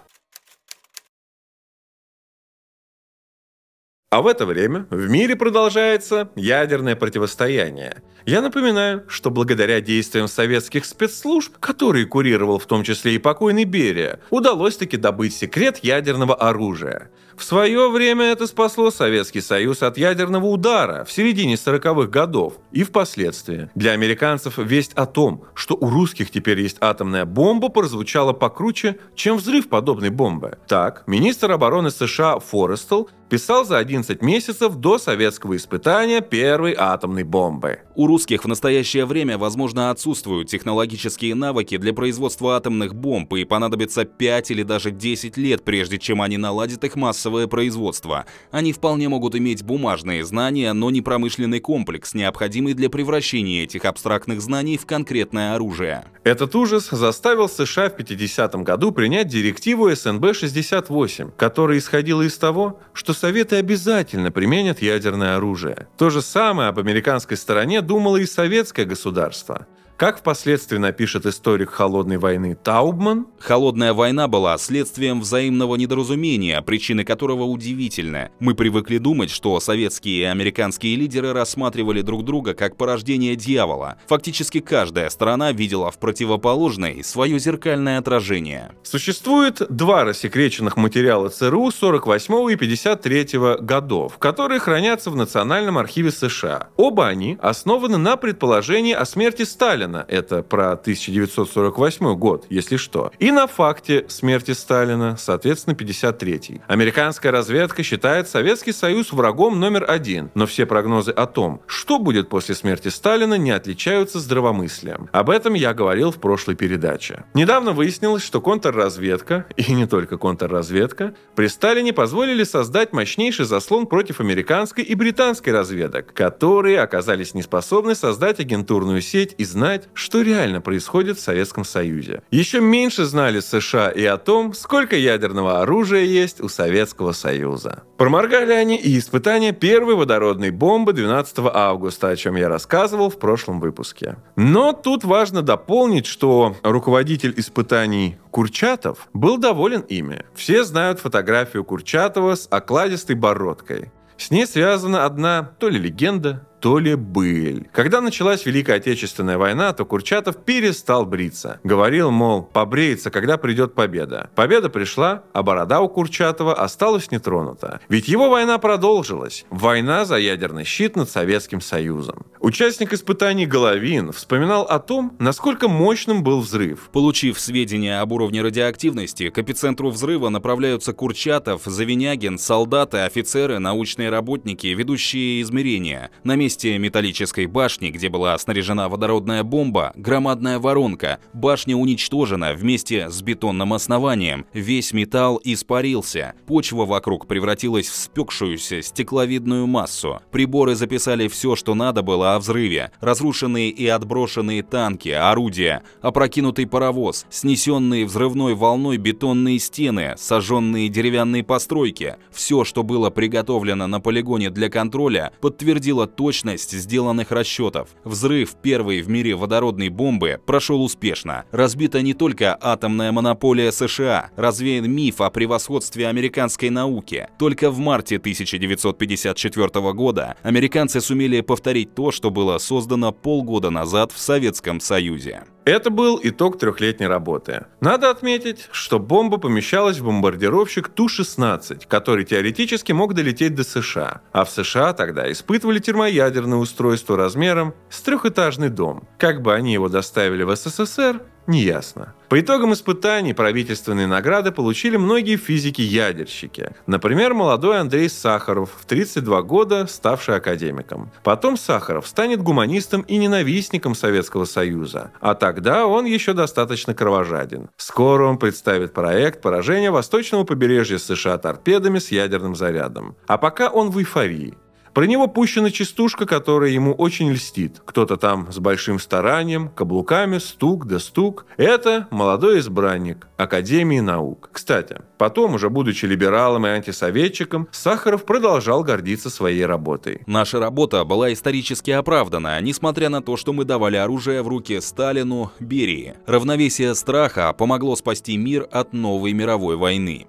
[4.12, 8.02] А в это время в мире продолжается ядерное противостояние.
[8.26, 14.20] Я напоминаю, что благодаря действиям советских спецслужб, которые курировал в том числе и покойный Берия,
[14.32, 17.12] удалось таки добыть секрет ядерного оружия.
[17.38, 22.84] В свое время это спасло Советский Союз от ядерного удара в середине 40-х годов и
[22.84, 23.70] впоследствии.
[23.76, 29.38] Для американцев весть о том, что у русских теперь есть атомная бомба, прозвучала покруче, чем
[29.38, 30.58] взрыв подобной бомбы.
[30.68, 37.80] Так, министр обороны США Форестел писал за 11 месяцев до советского испытания первой атомной бомбы.
[37.96, 44.06] У русских в настоящее время, возможно, отсутствуют технологические навыки для производства атомных бомб и понадобится
[44.06, 48.26] 5 или даже 10 лет, прежде чем они наладят их массовое производство.
[48.52, 54.42] Они вполне могут иметь бумажные знания, но не промышленный комплекс, необходимый для превращения этих абстрактных
[54.42, 56.06] знаний в конкретное оружие.
[56.24, 63.14] Этот ужас заставил США в 50 году принять директиву СНБ-68, которая исходила из того, что
[63.20, 65.88] Советы обязательно применят ядерное оружие.
[65.98, 69.68] То же самое об американской стороне думало и советское государство–
[70.00, 77.44] как впоследствии напишет историк холодной войны Таубман, холодная война была следствием взаимного недоразумения, причины которого
[77.44, 78.32] удивительны.
[78.40, 83.98] Мы привыкли думать, что советские и американские лидеры рассматривали друг друга как порождение дьявола.
[84.08, 88.72] Фактически каждая сторона видела в противоположной свое зеркальное отражение.
[88.84, 93.28] Существует два рассекреченных материала ЦРУ 48 и 53
[93.60, 96.70] годов, которые хранятся в Национальном архиве США.
[96.78, 103.12] Оба они основаны на предположении о смерти Сталина Сталина, это про 1948 год, если что,
[103.20, 110.30] и на факте смерти Сталина, соответственно, 53 Американская разведка считает Советский Союз врагом номер один,
[110.36, 115.10] но все прогнозы о том, что будет после смерти Сталина, не отличаются здравомыслием.
[115.12, 117.24] Об этом я говорил в прошлой передаче.
[117.34, 124.20] Недавно выяснилось, что контрразведка, и не только контрразведка, при Сталине позволили создать мощнейший заслон против
[124.20, 130.62] американской и британской разведок, которые оказались неспособны создать агентурную сеть и знать, знать, что реально
[130.62, 132.22] происходит в Советском Союзе.
[132.32, 137.84] Еще меньше знали США и о том, сколько ядерного оружия есть у Советского Союза.
[137.98, 143.60] Проморгали они и испытания первой водородной бомбы 12 августа, о чем я рассказывал в прошлом
[143.60, 144.18] выпуске.
[144.36, 150.24] Но тут важно дополнить, что руководитель испытаний Курчатов был доволен ими.
[150.36, 153.92] Все знают фотографию Курчатова с окладистой бородкой.
[154.18, 157.68] С ней связана одна то ли легенда, то ли быль.
[157.72, 161.60] Когда началась Великая Отечественная война, то Курчатов перестал бриться.
[161.64, 164.30] Говорил, мол, побреется, когда придет победа.
[164.36, 167.80] Победа пришла, а борода у Курчатова осталась нетронута.
[167.90, 169.46] Ведь его война продолжилась.
[169.50, 172.26] Война за ядерный щит над Советским Союзом.
[172.40, 176.90] Участник испытаний Головин вспоминал о том, насколько мощным был взрыв.
[176.92, 184.68] Получив сведения об уровне радиоактивности, к эпицентру взрыва направляются Курчатов, Завинягин, солдаты, офицеры, научные работники,
[184.68, 186.12] ведущие измерения.
[186.24, 191.20] На месте металлической башни, где была снаряжена водородная бомба, громадная воронка.
[191.34, 194.46] Башня уничтожена вместе с бетонным основанием.
[194.54, 196.34] Весь металл испарился.
[196.46, 200.22] Почва вокруг превратилась в спекшуюся стекловидную массу.
[200.32, 202.92] Приборы записали все, что надо было о взрыве.
[203.02, 212.16] Разрушенные и отброшенные танки, орудия, опрокинутый паровоз, снесенные взрывной волной бетонные стены, сожженные деревянные постройки.
[212.32, 216.08] Все, что было приготовлено на полигоне для контроля, подтвердило
[216.40, 217.90] точность сделанных расчетов.
[218.06, 221.44] Взрыв первой в мире водородной бомбы прошел успешно.
[221.52, 227.28] Разбита не только атомная монополия США, развеян миф о превосходстве американской науки.
[227.38, 234.20] Только в марте 1954 года американцы сумели повторить то, что было создано полгода назад в
[234.20, 235.44] Советском Союзе.
[235.66, 237.66] Это был итог трехлетней работы.
[237.82, 244.22] Надо отметить, что бомба помещалась в бомбардировщик Ту-16, который теоретически мог долететь до США.
[244.32, 249.08] А в США тогда испытывали термоядерное устройство размером с трехэтажный дом.
[249.18, 252.14] Как бы они его доставили в СССР, неясно.
[252.30, 256.72] По итогам испытаний правительственные награды получили многие физики-ядерщики.
[256.86, 261.12] Например, молодой Андрей Сахаров, в 32 года ставший академиком.
[261.24, 265.12] Потом Сахаров станет гуманистом и ненавистником Советского Союза.
[265.20, 267.70] А тогда он еще достаточно кровожаден.
[267.78, 273.16] Скоро он представит проект поражения восточного побережья США торпедами с ядерным зарядом.
[273.28, 274.56] А пока он в эйфории.
[274.94, 277.82] Про него пущена частушка, которая ему очень льстит.
[277.86, 281.46] Кто-то там с большим старанием, каблуками, стук да стук.
[281.58, 284.50] Это молодой избранник Академии наук.
[284.52, 290.22] Кстати, потом, уже будучи либералом и антисоветчиком, Сахаров продолжал гордиться своей работой.
[290.26, 295.52] Наша работа была исторически оправдана, несмотря на то, что мы давали оружие в руки Сталину,
[295.60, 296.16] Берии.
[296.26, 300.28] Равновесие страха помогло спасти мир от новой мировой войны.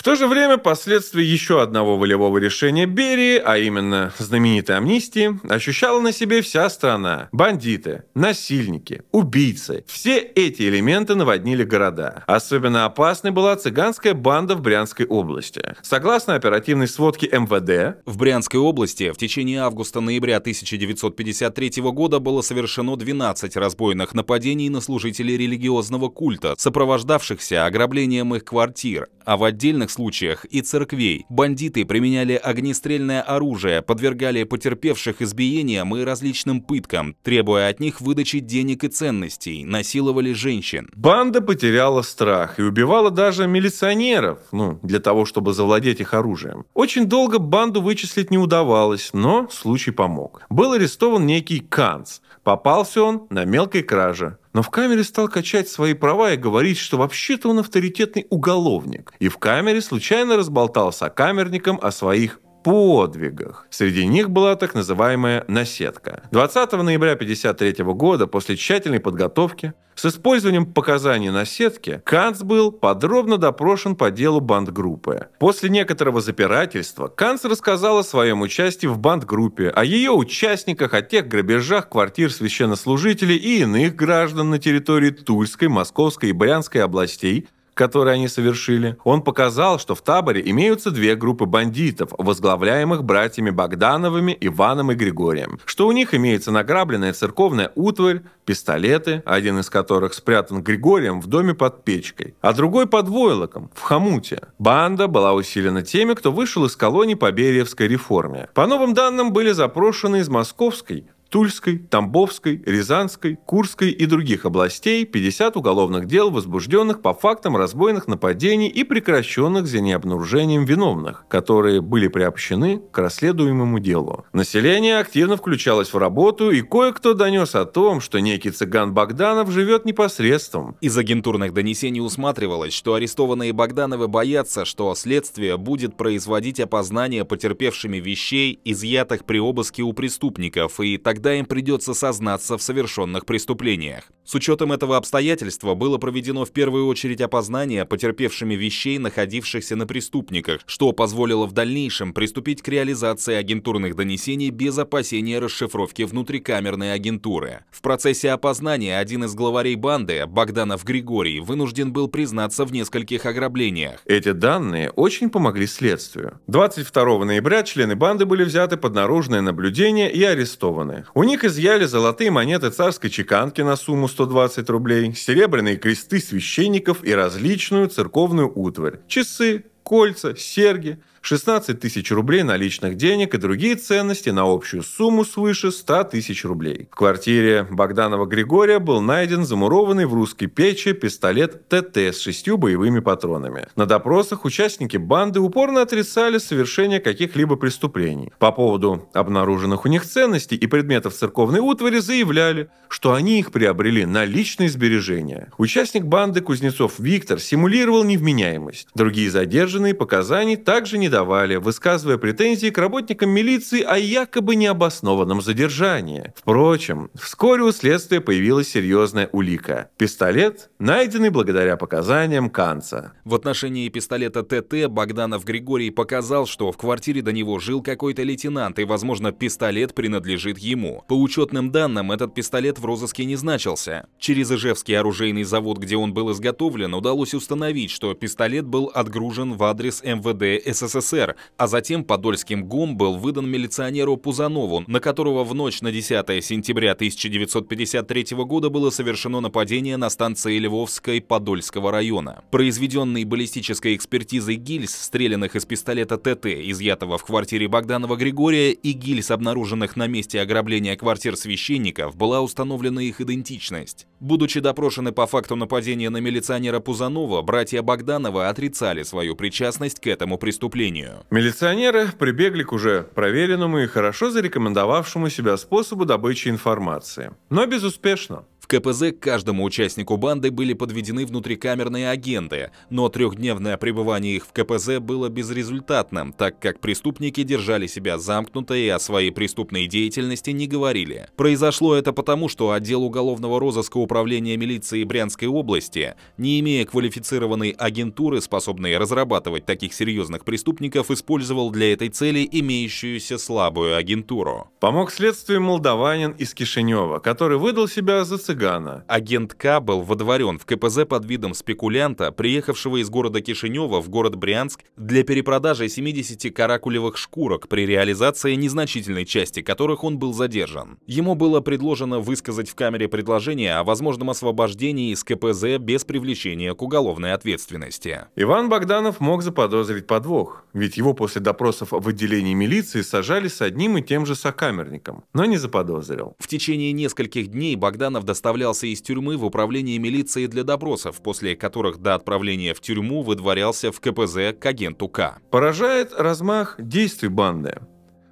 [0.00, 6.00] В то же время последствия еще одного волевого решения Берии, а именно знаменитой амнистии, ощущала
[6.00, 7.28] на себе вся страна.
[7.32, 9.84] Бандиты, насильники, убийцы.
[9.86, 12.24] Все эти элементы наводнили города.
[12.26, 15.76] Особенно опасной была цыганская банда в Брянской области.
[15.82, 23.54] Согласно оперативной сводке МВД, в Брянской области в течение августа-ноября 1953 года было совершено 12
[23.54, 30.62] разбойных нападений на служителей религиозного культа, сопровождавшихся ограблением их квартир, а в отдельных случаях и
[30.62, 31.26] церквей.
[31.28, 38.84] Бандиты применяли огнестрельное оружие, подвергали потерпевших избиениям и различным пыткам, требуя от них выдачи денег
[38.84, 40.90] и ценностей, насиловали женщин.
[40.94, 46.64] Банда потеряла страх и убивала даже милиционеров, ну, для того, чтобы завладеть их оружием.
[46.74, 50.42] Очень долго банду вычислить не удавалось, но случай помог.
[50.50, 52.20] Был арестован некий Канц.
[52.42, 56.98] Попался он на мелкой краже но в камере стал качать свои права и говорить, что
[56.98, 59.12] вообще-то он авторитетный уголовник.
[59.18, 63.66] И в камере случайно разболтался камерником о своих подвигах.
[63.70, 66.22] Среди них была так называемая наседка.
[66.30, 73.36] 20 ноября 1953 года, после тщательной подготовки, с использованием показаний на сетке, Канц был подробно
[73.36, 75.28] допрошен по делу бандгруппы.
[75.38, 81.28] После некоторого запирательства Канц рассказал о своем участии в бандгруппе, о ее участниках, о тех
[81.28, 87.48] грабежах квартир священнослужителей и иных граждан на территории Тульской, Московской и Брянской областей,
[87.80, 94.36] которые они совершили, он показал, что в таборе имеются две группы бандитов, возглавляемых братьями Богдановыми,
[94.38, 100.62] Иваном и Григорием, что у них имеется награбленная церковная утварь, пистолеты, один из которых спрятан
[100.62, 104.48] Григорием в доме под печкой, а другой под войлоком, в хомуте.
[104.58, 108.50] Банда была усилена теми, кто вышел из колонии по Бериевской реформе.
[108.52, 115.56] По новым данным были запрошены из Московской, Тульской, Тамбовской, Рязанской, Курской и других областей 50
[115.56, 122.82] уголовных дел, возбужденных по фактам разбойных нападений и прекращенных за необнаружением виновных, которые были приобщены
[122.90, 124.24] к расследуемому делу.
[124.32, 129.84] Население активно включалось в работу, и кое-кто донес о том, что некий цыган Богданов живет
[129.84, 130.76] непосредством.
[130.80, 138.58] Из агентурных донесений усматривалось, что арестованные Богдановы боятся, что следствие будет производить опознание потерпевшими вещей,
[138.64, 144.04] изъятых при обыске у преступников, и так тогда им придется сознаться в совершенных преступлениях.
[144.24, 150.62] С учетом этого обстоятельства было проведено в первую очередь опознание потерпевшими вещей, находившихся на преступниках,
[150.64, 157.64] что позволило в дальнейшем приступить к реализации агентурных донесений без опасения расшифровки внутрикамерной агентуры.
[157.70, 164.00] В процессе опознания один из главарей банды, Богданов Григорий, вынужден был признаться в нескольких ограблениях.
[164.06, 166.40] Эти данные очень помогли следствию.
[166.46, 171.04] 22 ноября члены банды были взяты под наружное наблюдение и арестованы.
[171.12, 177.12] У них изъяли золотые монеты царской чеканки на сумму 120 рублей, серебряные кресты священников и
[177.12, 184.42] различную церковную утварь, часы, кольца, серьги, 16 тысяч рублей наличных денег и другие ценности на
[184.42, 186.88] общую сумму свыше 100 тысяч рублей.
[186.90, 193.00] В квартире Богданова Григория был найден замурованный в русской печи пистолет ТТ с шестью боевыми
[193.00, 193.68] патронами.
[193.76, 198.32] На допросах участники банды упорно отрицали совершение каких-либо преступлений.
[198.38, 204.06] По поводу обнаруженных у них ценностей и предметов церковной утвари заявляли, что они их приобрели
[204.06, 205.52] на личные сбережения.
[205.58, 208.88] Участник банды Кузнецов Виктор симулировал невменяемость.
[208.94, 216.32] Другие задержанные показаний также не давали, высказывая претензии к работникам милиции о якобы необоснованном задержании.
[216.34, 219.90] Впрочем, вскоре у следствия появилась серьезная улика.
[219.98, 223.12] Пистолет, найденный благодаря показаниям Канца.
[223.24, 228.78] В отношении пистолета ТТ Богданов Григорий показал, что в квартире до него жил какой-то лейтенант,
[228.78, 231.04] и, возможно, пистолет принадлежит ему.
[231.08, 234.06] По учетным данным, этот пистолет в розыске не значился.
[234.18, 239.64] Через Ижевский оружейный завод, где он был изготовлен, удалось установить, что пистолет был отгружен в
[239.64, 245.54] адрес МВД СССР СССР, а затем Подольским ГУМ был выдан милиционеру Пузанову, на которого в
[245.54, 252.42] ночь на 10 сентября 1953 года было совершено нападение на станции Львовской Подольского района.
[252.50, 259.30] Произведенный баллистической экспертизой гильз, стрелянных из пистолета ТТ, изъятого в квартире Богданова Григория, и гильз,
[259.30, 264.06] обнаруженных на месте ограбления квартир священников, была установлена их идентичность.
[264.20, 270.36] Будучи допрошены по факту нападения на милиционера Пузанова, братья Богданова отрицали свою причастность к этому
[270.36, 271.24] преступлению.
[271.30, 277.30] Милиционеры прибегли к уже проверенному и хорошо зарекомендовавшему себя способу добычи информации.
[277.48, 278.44] Но безуспешно.
[278.70, 285.00] КПЗ к каждому участнику банды были подведены внутрикамерные агенты, но трехдневное пребывание их в КПЗ
[285.00, 291.26] было безрезультатным, так как преступники держали себя замкнуто и о своей преступной деятельности не говорили.
[291.34, 298.40] Произошло это потому, что отдел уголовного розыска управления милиции Брянской области, не имея квалифицированной агентуры,
[298.40, 304.70] способной разрабатывать таких серьезных преступников, использовал для этой цели имеющуюся слабую агентуру.
[304.78, 309.04] Помог следствию молдаванин из Кишинева, который выдал себя за цыгана цыгана.
[309.06, 314.36] Агент К был водворен в КПЗ под видом спекулянта, приехавшего из города Кишинева в город
[314.36, 320.98] Брянск для перепродажи 70 каракулевых шкурок, при реализации незначительной части которых он был задержан.
[321.06, 326.82] Ему было предложено высказать в камере предложение о возможном освобождении из КПЗ без привлечения к
[326.82, 328.26] уголовной ответственности.
[328.36, 333.98] Иван Богданов мог заподозрить подвох, ведь его после допросов в отделении милиции сажали с одним
[333.98, 336.34] и тем же сокамерником, но не заподозрил.
[336.38, 341.54] В течение нескольких дней Богданов достал доставлялся из тюрьмы в управление милиции для допросов, после
[341.54, 345.38] которых до отправления в тюрьму выдворялся в КПЗ к агенту К.
[345.52, 347.80] Поражает размах действий банды.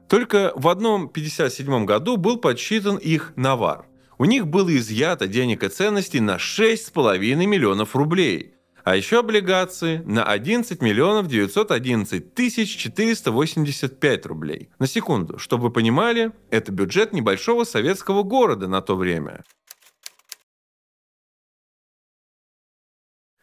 [0.08, 3.86] Только в одном 57 году был подсчитан их навар.
[4.18, 10.24] У них было изъято денег и ценностей на 6,5 миллионов рублей, а еще облигации на
[10.24, 14.70] 11 миллионов 911 тысяч 485 рублей.
[14.80, 19.44] На секунду, чтобы вы понимали, это бюджет небольшого советского города на то время.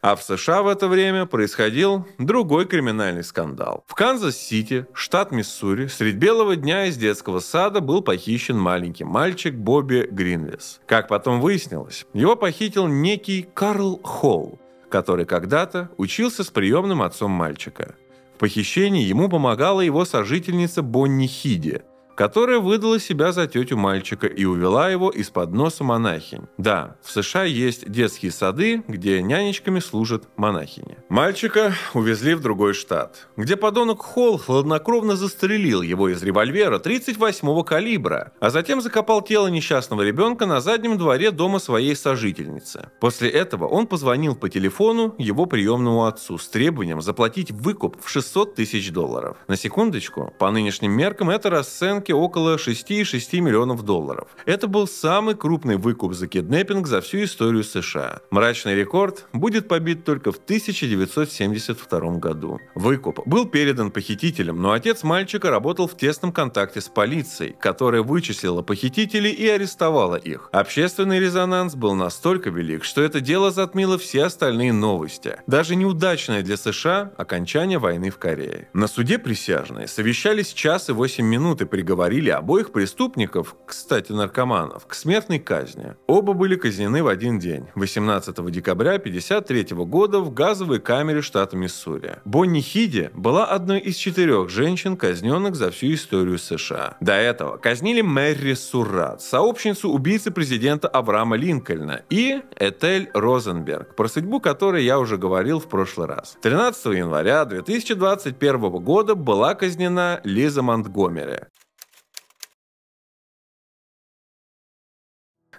[0.06, 3.82] А в США в это время происходил другой криминальный скандал.
[3.88, 10.06] В Канзас-Сити, штат Миссури, средь белого дня из детского сада был похищен маленький мальчик Бобби
[10.08, 10.80] Гринлис.
[10.86, 17.96] Как потом выяснилось, его похитил некий Карл Холл, который когда-то учился с приемным отцом мальчика.
[18.36, 21.82] В похищении ему помогала его сожительница Бонни Хиди–
[22.16, 26.46] которая выдала себя за тетю мальчика и увела его из-под носа монахинь.
[26.56, 30.96] Да, в США есть детские сады, где нянечками служат монахини.
[31.10, 38.32] Мальчика увезли в другой штат, где подонок Холл хладнокровно застрелил его из револьвера 38-го калибра,
[38.40, 42.88] а затем закопал тело несчастного ребенка на заднем дворе дома своей сожительницы.
[42.98, 48.54] После этого он позвонил по телефону его приемному отцу с требованием заплатить выкуп в 600
[48.54, 49.36] тысяч долларов.
[49.48, 54.28] На секундочку, по нынешним меркам это расценка сделки около 6,6 миллионов долларов.
[54.46, 58.20] Это был самый крупный выкуп за киднеппинг за всю историю США.
[58.30, 62.60] Мрачный рекорд будет побит только в 1972 году.
[62.74, 68.62] Выкуп был передан похитителям, но отец мальчика работал в тесном контакте с полицией, которая вычислила
[68.62, 70.48] похитителей и арестовала их.
[70.52, 75.36] Общественный резонанс был настолько велик, что это дело затмило все остальные новости.
[75.46, 78.68] Даже неудачное для США окончание войны в Корее.
[78.72, 81.95] На суде присяжные совещались час и 8 минут и приговорили
[82.30, 85.94] обоих преступников, кстати, наркоманов, к смертной казни.
[86.06, 92.16] Оба были казнены в один день, 18 декабря 1953 года в газовой камере штата Миссури.
[92.24, 96.96] Бонни Хиди была одной из четырех женщин, казненных за всю историю США.
[97.00, 104.40] До этого казнили Мэри Суррат, сообщницу убийцы президента Авраама Линкольна, и Этель Розенберг, про судьбу
[104.40, 106.36] которой я уже говорил в прошлый раз.
[106.42, 111.40] 13 января 2021 года была казнена Лиза Монтгомери.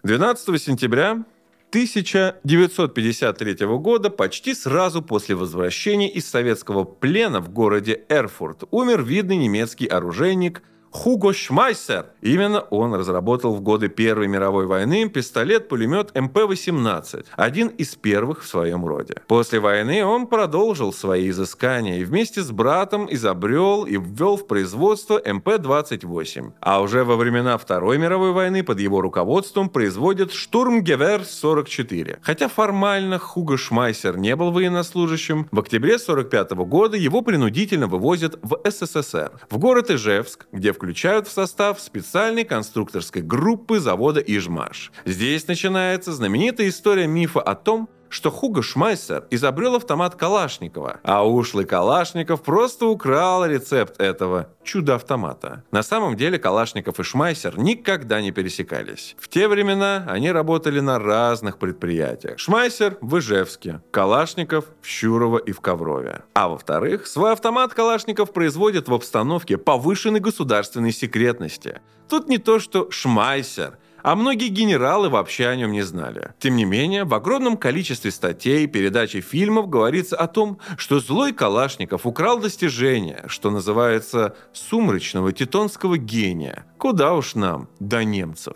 [0.03, 1.23] 12 сентября
[1.69, 9.87] 1953 года, почти сразу после возвращения из советского плена в городе Эрфурт, умер видный немецкий
[9.87, 10.61] оружейник
[10.97, 12.07] Хуго Шмайсер.
[12.23, 18.83] Именно он разработал в годы Первой мировой войны пистолет-пулемет МП-18, один из первых в своем
[18.83, 19.21] роде.
[19.27, 25.21] После войны он продолжил свои изыскания и вместе с братом изобрел и ввел в производство
[25.23, 26.53] МП-28.
[26.61, 32.17] А уже во времена Второй мировой войны под его руководством производят Штурмгевер-44.
[32.23, 38.59] Хотя формально Хуго Шмайсер не был военнослужащим, в октябре 1945 года его принудительно вывозят в
[38.67, 44.93] СССР, в город Ижевск, где включают в состав специальной конструкторской группы завода «Ижмаш».
[45.03, 51.65] Здесь начинается знаменитая история мифа о том, что Хуго Шмайсер изобрел автомат Калашникова, а ушлый
[51.65, 55.63] Калашников просто украл рецепт этого чудо-автомата.
[55.71, 59.15] На самом деле Калашников и Шмайсер никогда не пересекались.
[59.19, 62.39] В те времена они работали на разных предприятиях.
[62.39, 66.23] Шмайсер в Ижевске, Калашников в Щурово и в Коврове.
[66.33, 71.81] А во-вторых, свой автомат Калашников производит в обстановке повышенной государственной секретности.
[72.09, 73.77] Тут не то, что Шмайсер–
[74.07, 76.33] а многие генералы вообще о нем не знали.
[76.39, 81.33] Тем не менее, в огромном количестве статей, передач и фильмов говорится о том, что злой
[81.33, 86.65] Калашников украл достижение, что называется сумрачного титонского гения.
[86.77, 88.55] Куда уж нам, до немцев.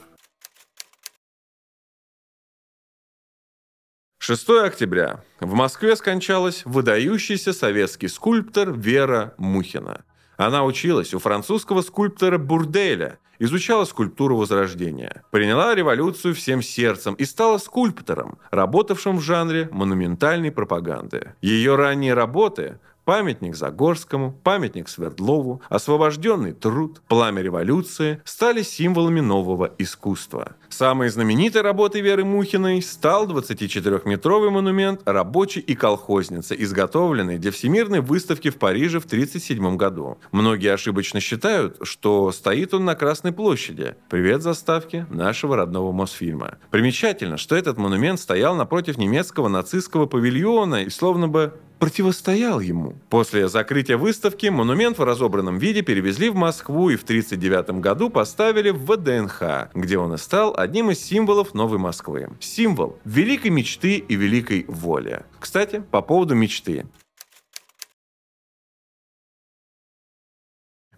[4.20, 5.22] 6 октября.
[5.42, 10.06] В Москве скончалась выдающийся советский скульптор Вера Мухина.
[10.38, 17.58] Она училась у французского скульптора Бурделя, изучала скульптуру Возрождения, приняла революцию всем сердцем и стала
[17.58, 21.34] скульптором, работавшим в жанре монументальной пропаганды.
[21.42, 22.80] Ее ранние работы
[23.12, 30.54] Памятник Загорскому, памятник Свердлову, освобожденный труд, пламя революции стали символами нового искусства.
[30.70, 38.50] Самой знаменитой работой Веры Мухиной стал 24-метровый монумент «Рабочий и колхозница», изготовленный для Всемирной выставки
[38.50, 40.18] в Париже в 1937 году.
[40.32, 43.96] Многие ошибочно считают, что стоит он на Красной площади.
[44.10, 46.60] Привет заставке нашего родного Мосфильма.
[46.70, 52.94] Примечательно, что этот монумент стоял напротив немецкого нацистского павильона и словно бы противостоял ему.
[53.10, 58.70] После закрытия выставки монумент в разобранном виде перевезли в Москву и в 1939 году поставили
[58.70, 62.30] в ВДНХ, где он и стал одним из символов Новой Москвы.
[62.40, 65.24] Символ великой мечты и великой воли.
[65.40, 66.86] Кстати, по поводу мечты.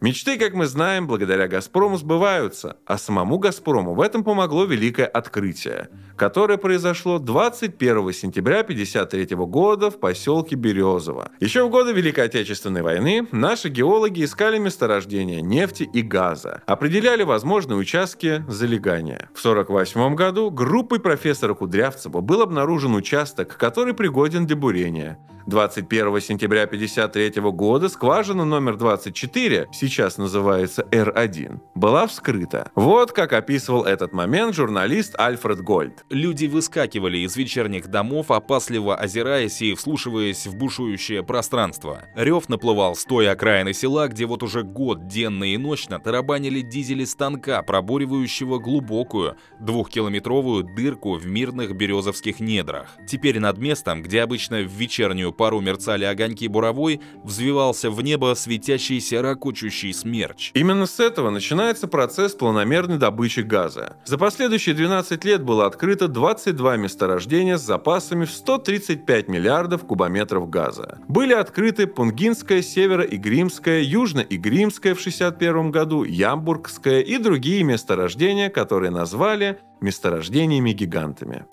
[0.03, 5.87] Мечты, как мы знаем, благодаря «Газпрому» сбываются, а самому «Газпрому» в этом помогло великое открытие,
[6.15, 11.31] которое произошло 21 сентября 1953 года в поселке Березово.
[11.39, 17.77] Еще в годы Великой Отечественной войны наши геологи искали месторождения нефти и газа, определяли возможные
[17.77, 19.29] участки залегания.
[19.33, 25.19] В 1948 году группой профессора Кудрявцева был обнаружен участок, который пригоден для бурения.
[25.47, 32.71] 21 сентября 1953 года скважина номер 24, сейчас называется R1, была вскрыта.
[32.75, 36.02] Вот как описывал этот момент журналист Альфред Гольд.
[36.09, 42.03] Люди выскакивали из вечерних домов, опасливо озираясь и вслушиваясь в бушующее пространство.
[42.15, 47.05] Рев наплывал с той окраины села, где вот уже год денно и ночно тарабанили дизели
[47.05, 52.89] станка, пробуривающего глубокую, двухкилометровую дырку в мирных березовских недрах.
[53.07, 59.21] Теперь над местом, где обычно в вечернюю пару мерцали огоньки буровой, взвивался в небо светящийся
[59.21, 60.51] ракочущий смерч.
[60.53, 63.97] Именно с этого начинается процесс планомерной добычи газа.
[64.05, 70.99] За последующие 12 лет было открыто 22 месторождения с запасами в 135 миллиардов кубометров газа.
[71.07, 81.45] Были открыты Пунгинская, Северо-Игримская, Южно-Игримская в 1961 году, Ямбургская и другие месторождения, которые назвали месторождениями-гигантами.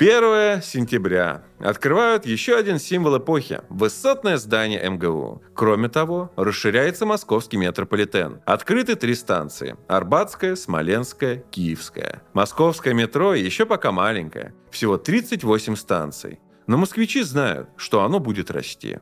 [0.00, 1.42] 1 сентября.
[1.58, 5.42] Открывают еще один символ эпохи– высотное здание МГУ.
[5.54, 8.40] Кроме того, расширяется московский метрополитен.
[8.46, 12.22] Открыты три станции– Арбатская, Смоленская, Киевская.
[12.32, 16.38] Московское метро еще пока маленькое– всего 38 станций.
[16.68, 19.00] Но москвичи знают, что оно будет расти.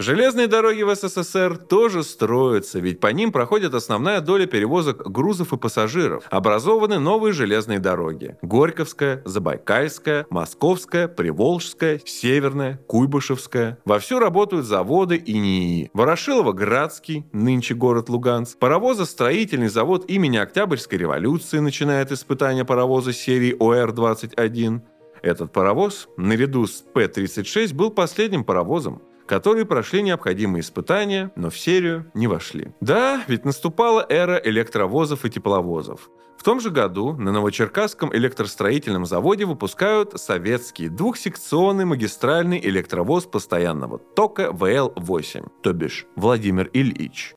[0.00, 5.56] Железные дороги в СССР тоже строятся, ведь по ним проходит основная доля перевозок грузов и
[5.56, 6.24] пассажиров.
[6.30, 8.36] Образованы новые железные дороги.
[8.42, 13.78] Горьковская, Забайкальская, Московская, Приволжская, Северная, Куйбышевская.
[13.84, 15.90] Вовсю работают заводы и НИИ.
[15.94, 18.58] Ворошилово-Градский, нынче город Луганск.
[18.58, 24.80] Паровозостроительный завод имени Октябрьской революции начинает испытания паровоза серии ОР-21.
[25.22, 32.10] Этот паровоз, наряду с П-36, был последним паровозом, которые прошли необходимые испытания, но в серию
[32.14, 32.72] не вошли.
[32.80, 36.10] Да, ведь наступала эра электровозов и тепловозов.
[36.36, 44.50] В том же году на Новочеркасском электростроительном заводе выпускают советский двухсекционный магистральный электровоз постоянного тока
[44.52, 47.34] ВЛ-8, то бишь Владимир Ильич.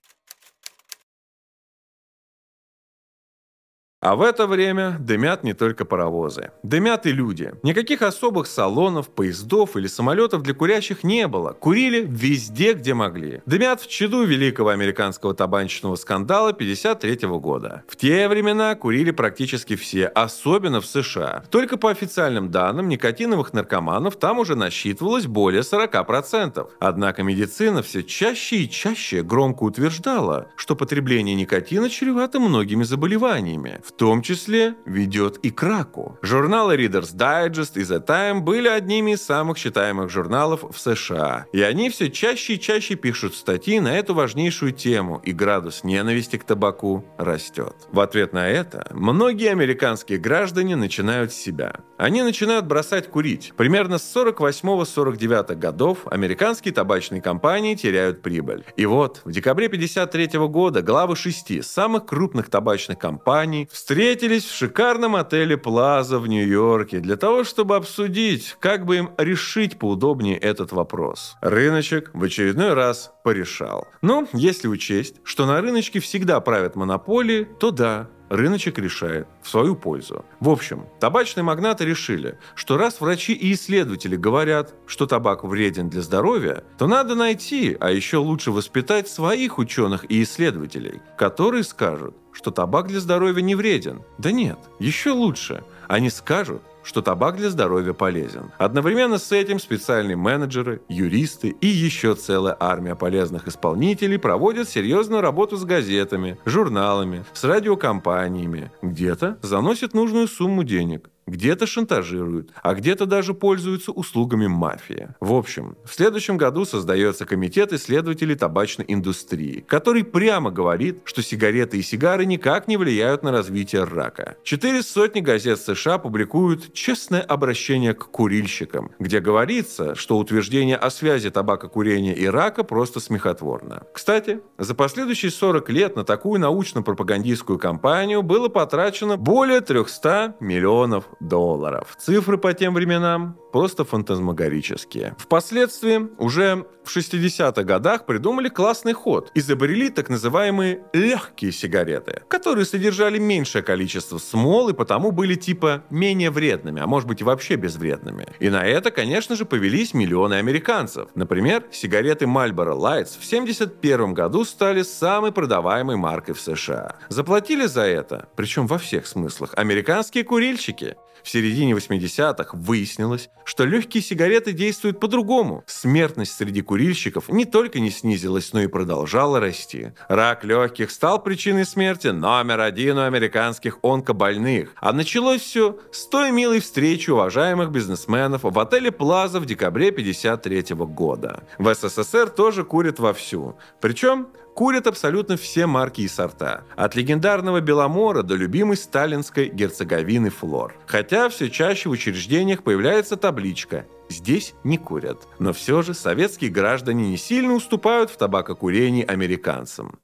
[4.07, 6.51] А в это время дымят не только паровозы.
[6.63, 7.51] Дымят и люди.
[7.61, 11.51] Никаких особых салонов, поездов или самолетов для курящих не было.
[11.51, 13.41] Курили везде, где могли.
[13.45, 17.83] Дымят в чаду великого американского табачного скандала 1953 года.
[17.89, 21.43] В те времена курили практически все, особенно в США.
[21.51, 26.65] Только по официальным данным, никотиновых наркоманов там уже насчитывалось более 40%.
[26.79, 33.96] Однако медицина все чаще и чаще громко утверждала, что потребление никотина чревато многими заболеваниями в
[33.97, 36.17] том числе ведет и к раку.
[36.21, 41.61] Журналы Reader's Digest и The Time были одними из самых читаемых журналов в США, и
[41.61, 46.43] они все чаще и чаще пишут статьи на эту важнейшую тему, и градус ненависти к
[46.43, 47.75] табаку растет.
[47.91, 51.77] В ответ на это многие американские граждане начинают себя.
[51.97, 53.53] Они начинают бросать курить.
[53.57, 58.65] Примерно с 48-49 годов американские табачные компании теряют прибыль.
[58.75, 65.15] И вот в декабре 53 года главы шести самых крупных табачных компаний встретились в шикарном
[65.15, 71.35] отеле Плаза в Нью-Йорке для того, чтобы обсудить, как бы им решить поудобнее этот вопрос.
[71.41, 73.87] Рыночек в очередной раз порешал.
[74.01, 79.75] Но если учесть, что на рыночке всегда правят монополии, то да, рыночек решает в свою
[79.75, 80.25] пользу.
[80.39, 86.01] В общем, табачные магнаты решили, что раз врачи и исследователи говорят, что табак вреден для
[86.01, 92.51] здоровья, то надо найти, а еще лучше воспитать своих ученых и исследователей, которые скажут, что
[92.51, 94.03] табак для здоровья не вреден.
[94.19, 95.63] Да нет, еще лучше.
[95.87, 98.51] Они скажут, что табак для здоровья полезен.
[98.59, 105.57] Одновременно с этим специальные менеджеры, юристы и еще целая армия полезных исполнителей проводят серьезную работу
[105.57, 108.71] с газетами, журналами, с радиокомпаниями.
[108.83, 115.09] Где-то заносят нужную сумму денег, где-то шантажируют, а где-то даже пользуются услугами мафии.
[115.19, 121.77] В общем, в следующем году создается комитет исследователей табачной индустрии, который прямо говорит, что сигареты
[121.77, 124.37] и сигары никак не влияют на развитие рака.
[124.43, 131.29] Четыре сотни газет США публикуют честное обращение к курильщикам, где говорится, что утверждение о связи
[131.29, 133.83] табакокурения и рака просто смехотворно.
[133.93, 141.95] Кстати, за последующие 40 лет на такую научно-пропагандистскую кампанию было потрачено более 300 миллионов долларов.
[141.97, 145.15] Цифры по тем временам просто фантазмагорические.
[145.17, 149.31] Впоследствии, уже в 60-х годах придумали классный ход.
[149.33, 156.31] Изобрели так называемые легкие сигареты, которые содержали меньшее количество смол и потому были типа менее
[156.31, 158.27] вредными, а может быть и вообще безвредными.
[158.39, 161.09] И на это, конечно же, повелись миллионы американцев.
[161.15, 166.97] Например, сигареты Marlboro Lights в 71 году стали самой продаваемой маркой в США.
[167.09, 170.95] Заплатили за это, причем во всех смыслах, американские курильщики.
[171.27, 175.61] В середине 80-х выяснилось, что легкие сигареты действуют по-другому.
[175.67, 179.91] Смертность среди курильщиков не только не снизилась, но и продолжала расти.
[180.07, 184.69] Рак легких стал причиной смерти номер один у американских онкобольных.
[184.77, 190.75] А началось все с той милой встречи уважаемых бизнесменов в отеле Плаза в декабре 53
[190.75, 191.43] года.
[191.57, 193.57] В СССР тоже курят вовсю.
[193.81, 196.63] Причем курят абсолютно все марки и сорта.
[196.75, 200.73] От легендарного Беломора до любимой сталинской герцоговины Флор.
[200.87, 205.27] Хотя все чаще в учреждениях появляется табличка Здесь не курят.
[205.39, 209.99] Но все же советские граждане не сильно уступают в табакокурении американцам.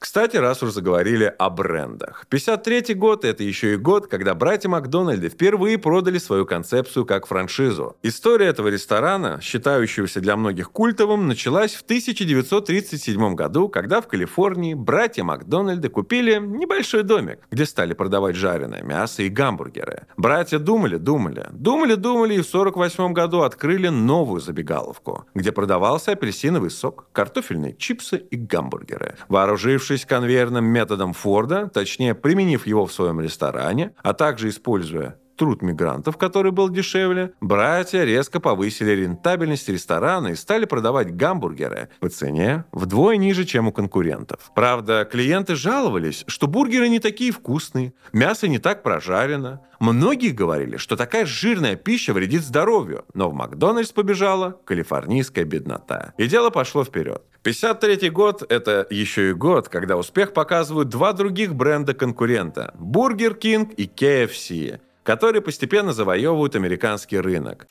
[0.00, 2.24] Кстати, раз уж заговорили о брендах.
[2.30, 7.98] 53 год– это еще и год, когда братья Макдональды впервые продали свою концепцию как франшизу.
[8.02, 15.22] История этого ресторана, считающегося для многих культовым, началась в 1937 году, когда в Калифорнии братья
[15.22, 20.06] Макдональды купили небольшой домик, где стали продавать жареное мясо и гамбургеры.
[20.16, 26.70] Братья думали, думали, думали, думали и в 1948 году открыли новую забегаловку, где продавался апельсиновый
[26.70, 29.16] сок, картофельные чипсы и гамбургеры.
[29.28, 35.62] Вооружившись Воспользовавшись конвейерным методом Форда, точнее применив его в своем ресторане, а также используя труд
[35.62, 42.66] мигрантов, который был дешевле, братья резко повысили рентабельность ресторана и стали продавать гамбургеры по цене
[42.72, 44.52] вдвое ниже, чем у конкурентов.
[44.54, 49.62] Правда, клиенты жаловались, что бургеры не такие вкусные, мясо не так прожарено.
[49.78, 56.12] Многие говорили, что такая жирная пища вредит здоровью, но в Макдональдс побежала калифорнийская беднота.
[56.18, 57.22] И дело пошло вперед.
[57.44, 63.74] 53 год– это еще и год, когда успех показывают два других бренда конкурента– Burger King
[63.74, 64.80] и KFC
[65.10, 67.66] которые постепенно завоевывают американский рынок.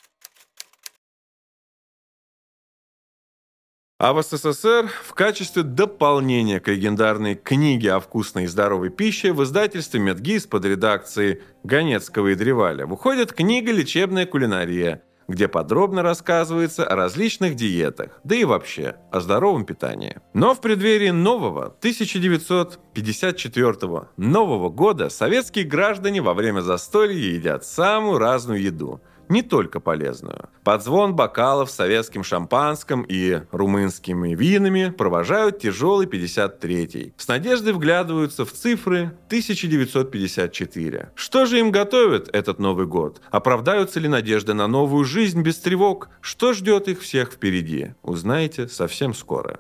[3.98, 9.42] А в СССР в качестве дополнения к легендарной книге о вкусной и здоровой пище в
[9.42, 16.96] издательстве «Медгиз» под редакцией Ганецкого и Древаля выходит книга «Лечебная кулинария», где подробно рассказывается о
[16.96, 20.18] различных диетах, да и вообще о здоровом питании.
[20.34, 28.60] Но в преддверии нового 1954 Нового года советские граждане во время застолья едят самую разную
[28.62, 30.50] еду– не только полезную.
[30.64, 37.14] Под звон бокалов советским шампанским и румынскими винами провожают тяжелый 53-й.
[37.16, 41.12] С надеждой вглядываются в цифры 1954.
[41.16, 43.22] Что же им готовят этот Новый год?
[43.30, 46.10] Оправдаются ли надежды на новую жизнь без тревог?
[46.22, 47.94] Что ждет их всех впереди?
[48.02, 49.60] Узнаете совсем скоро.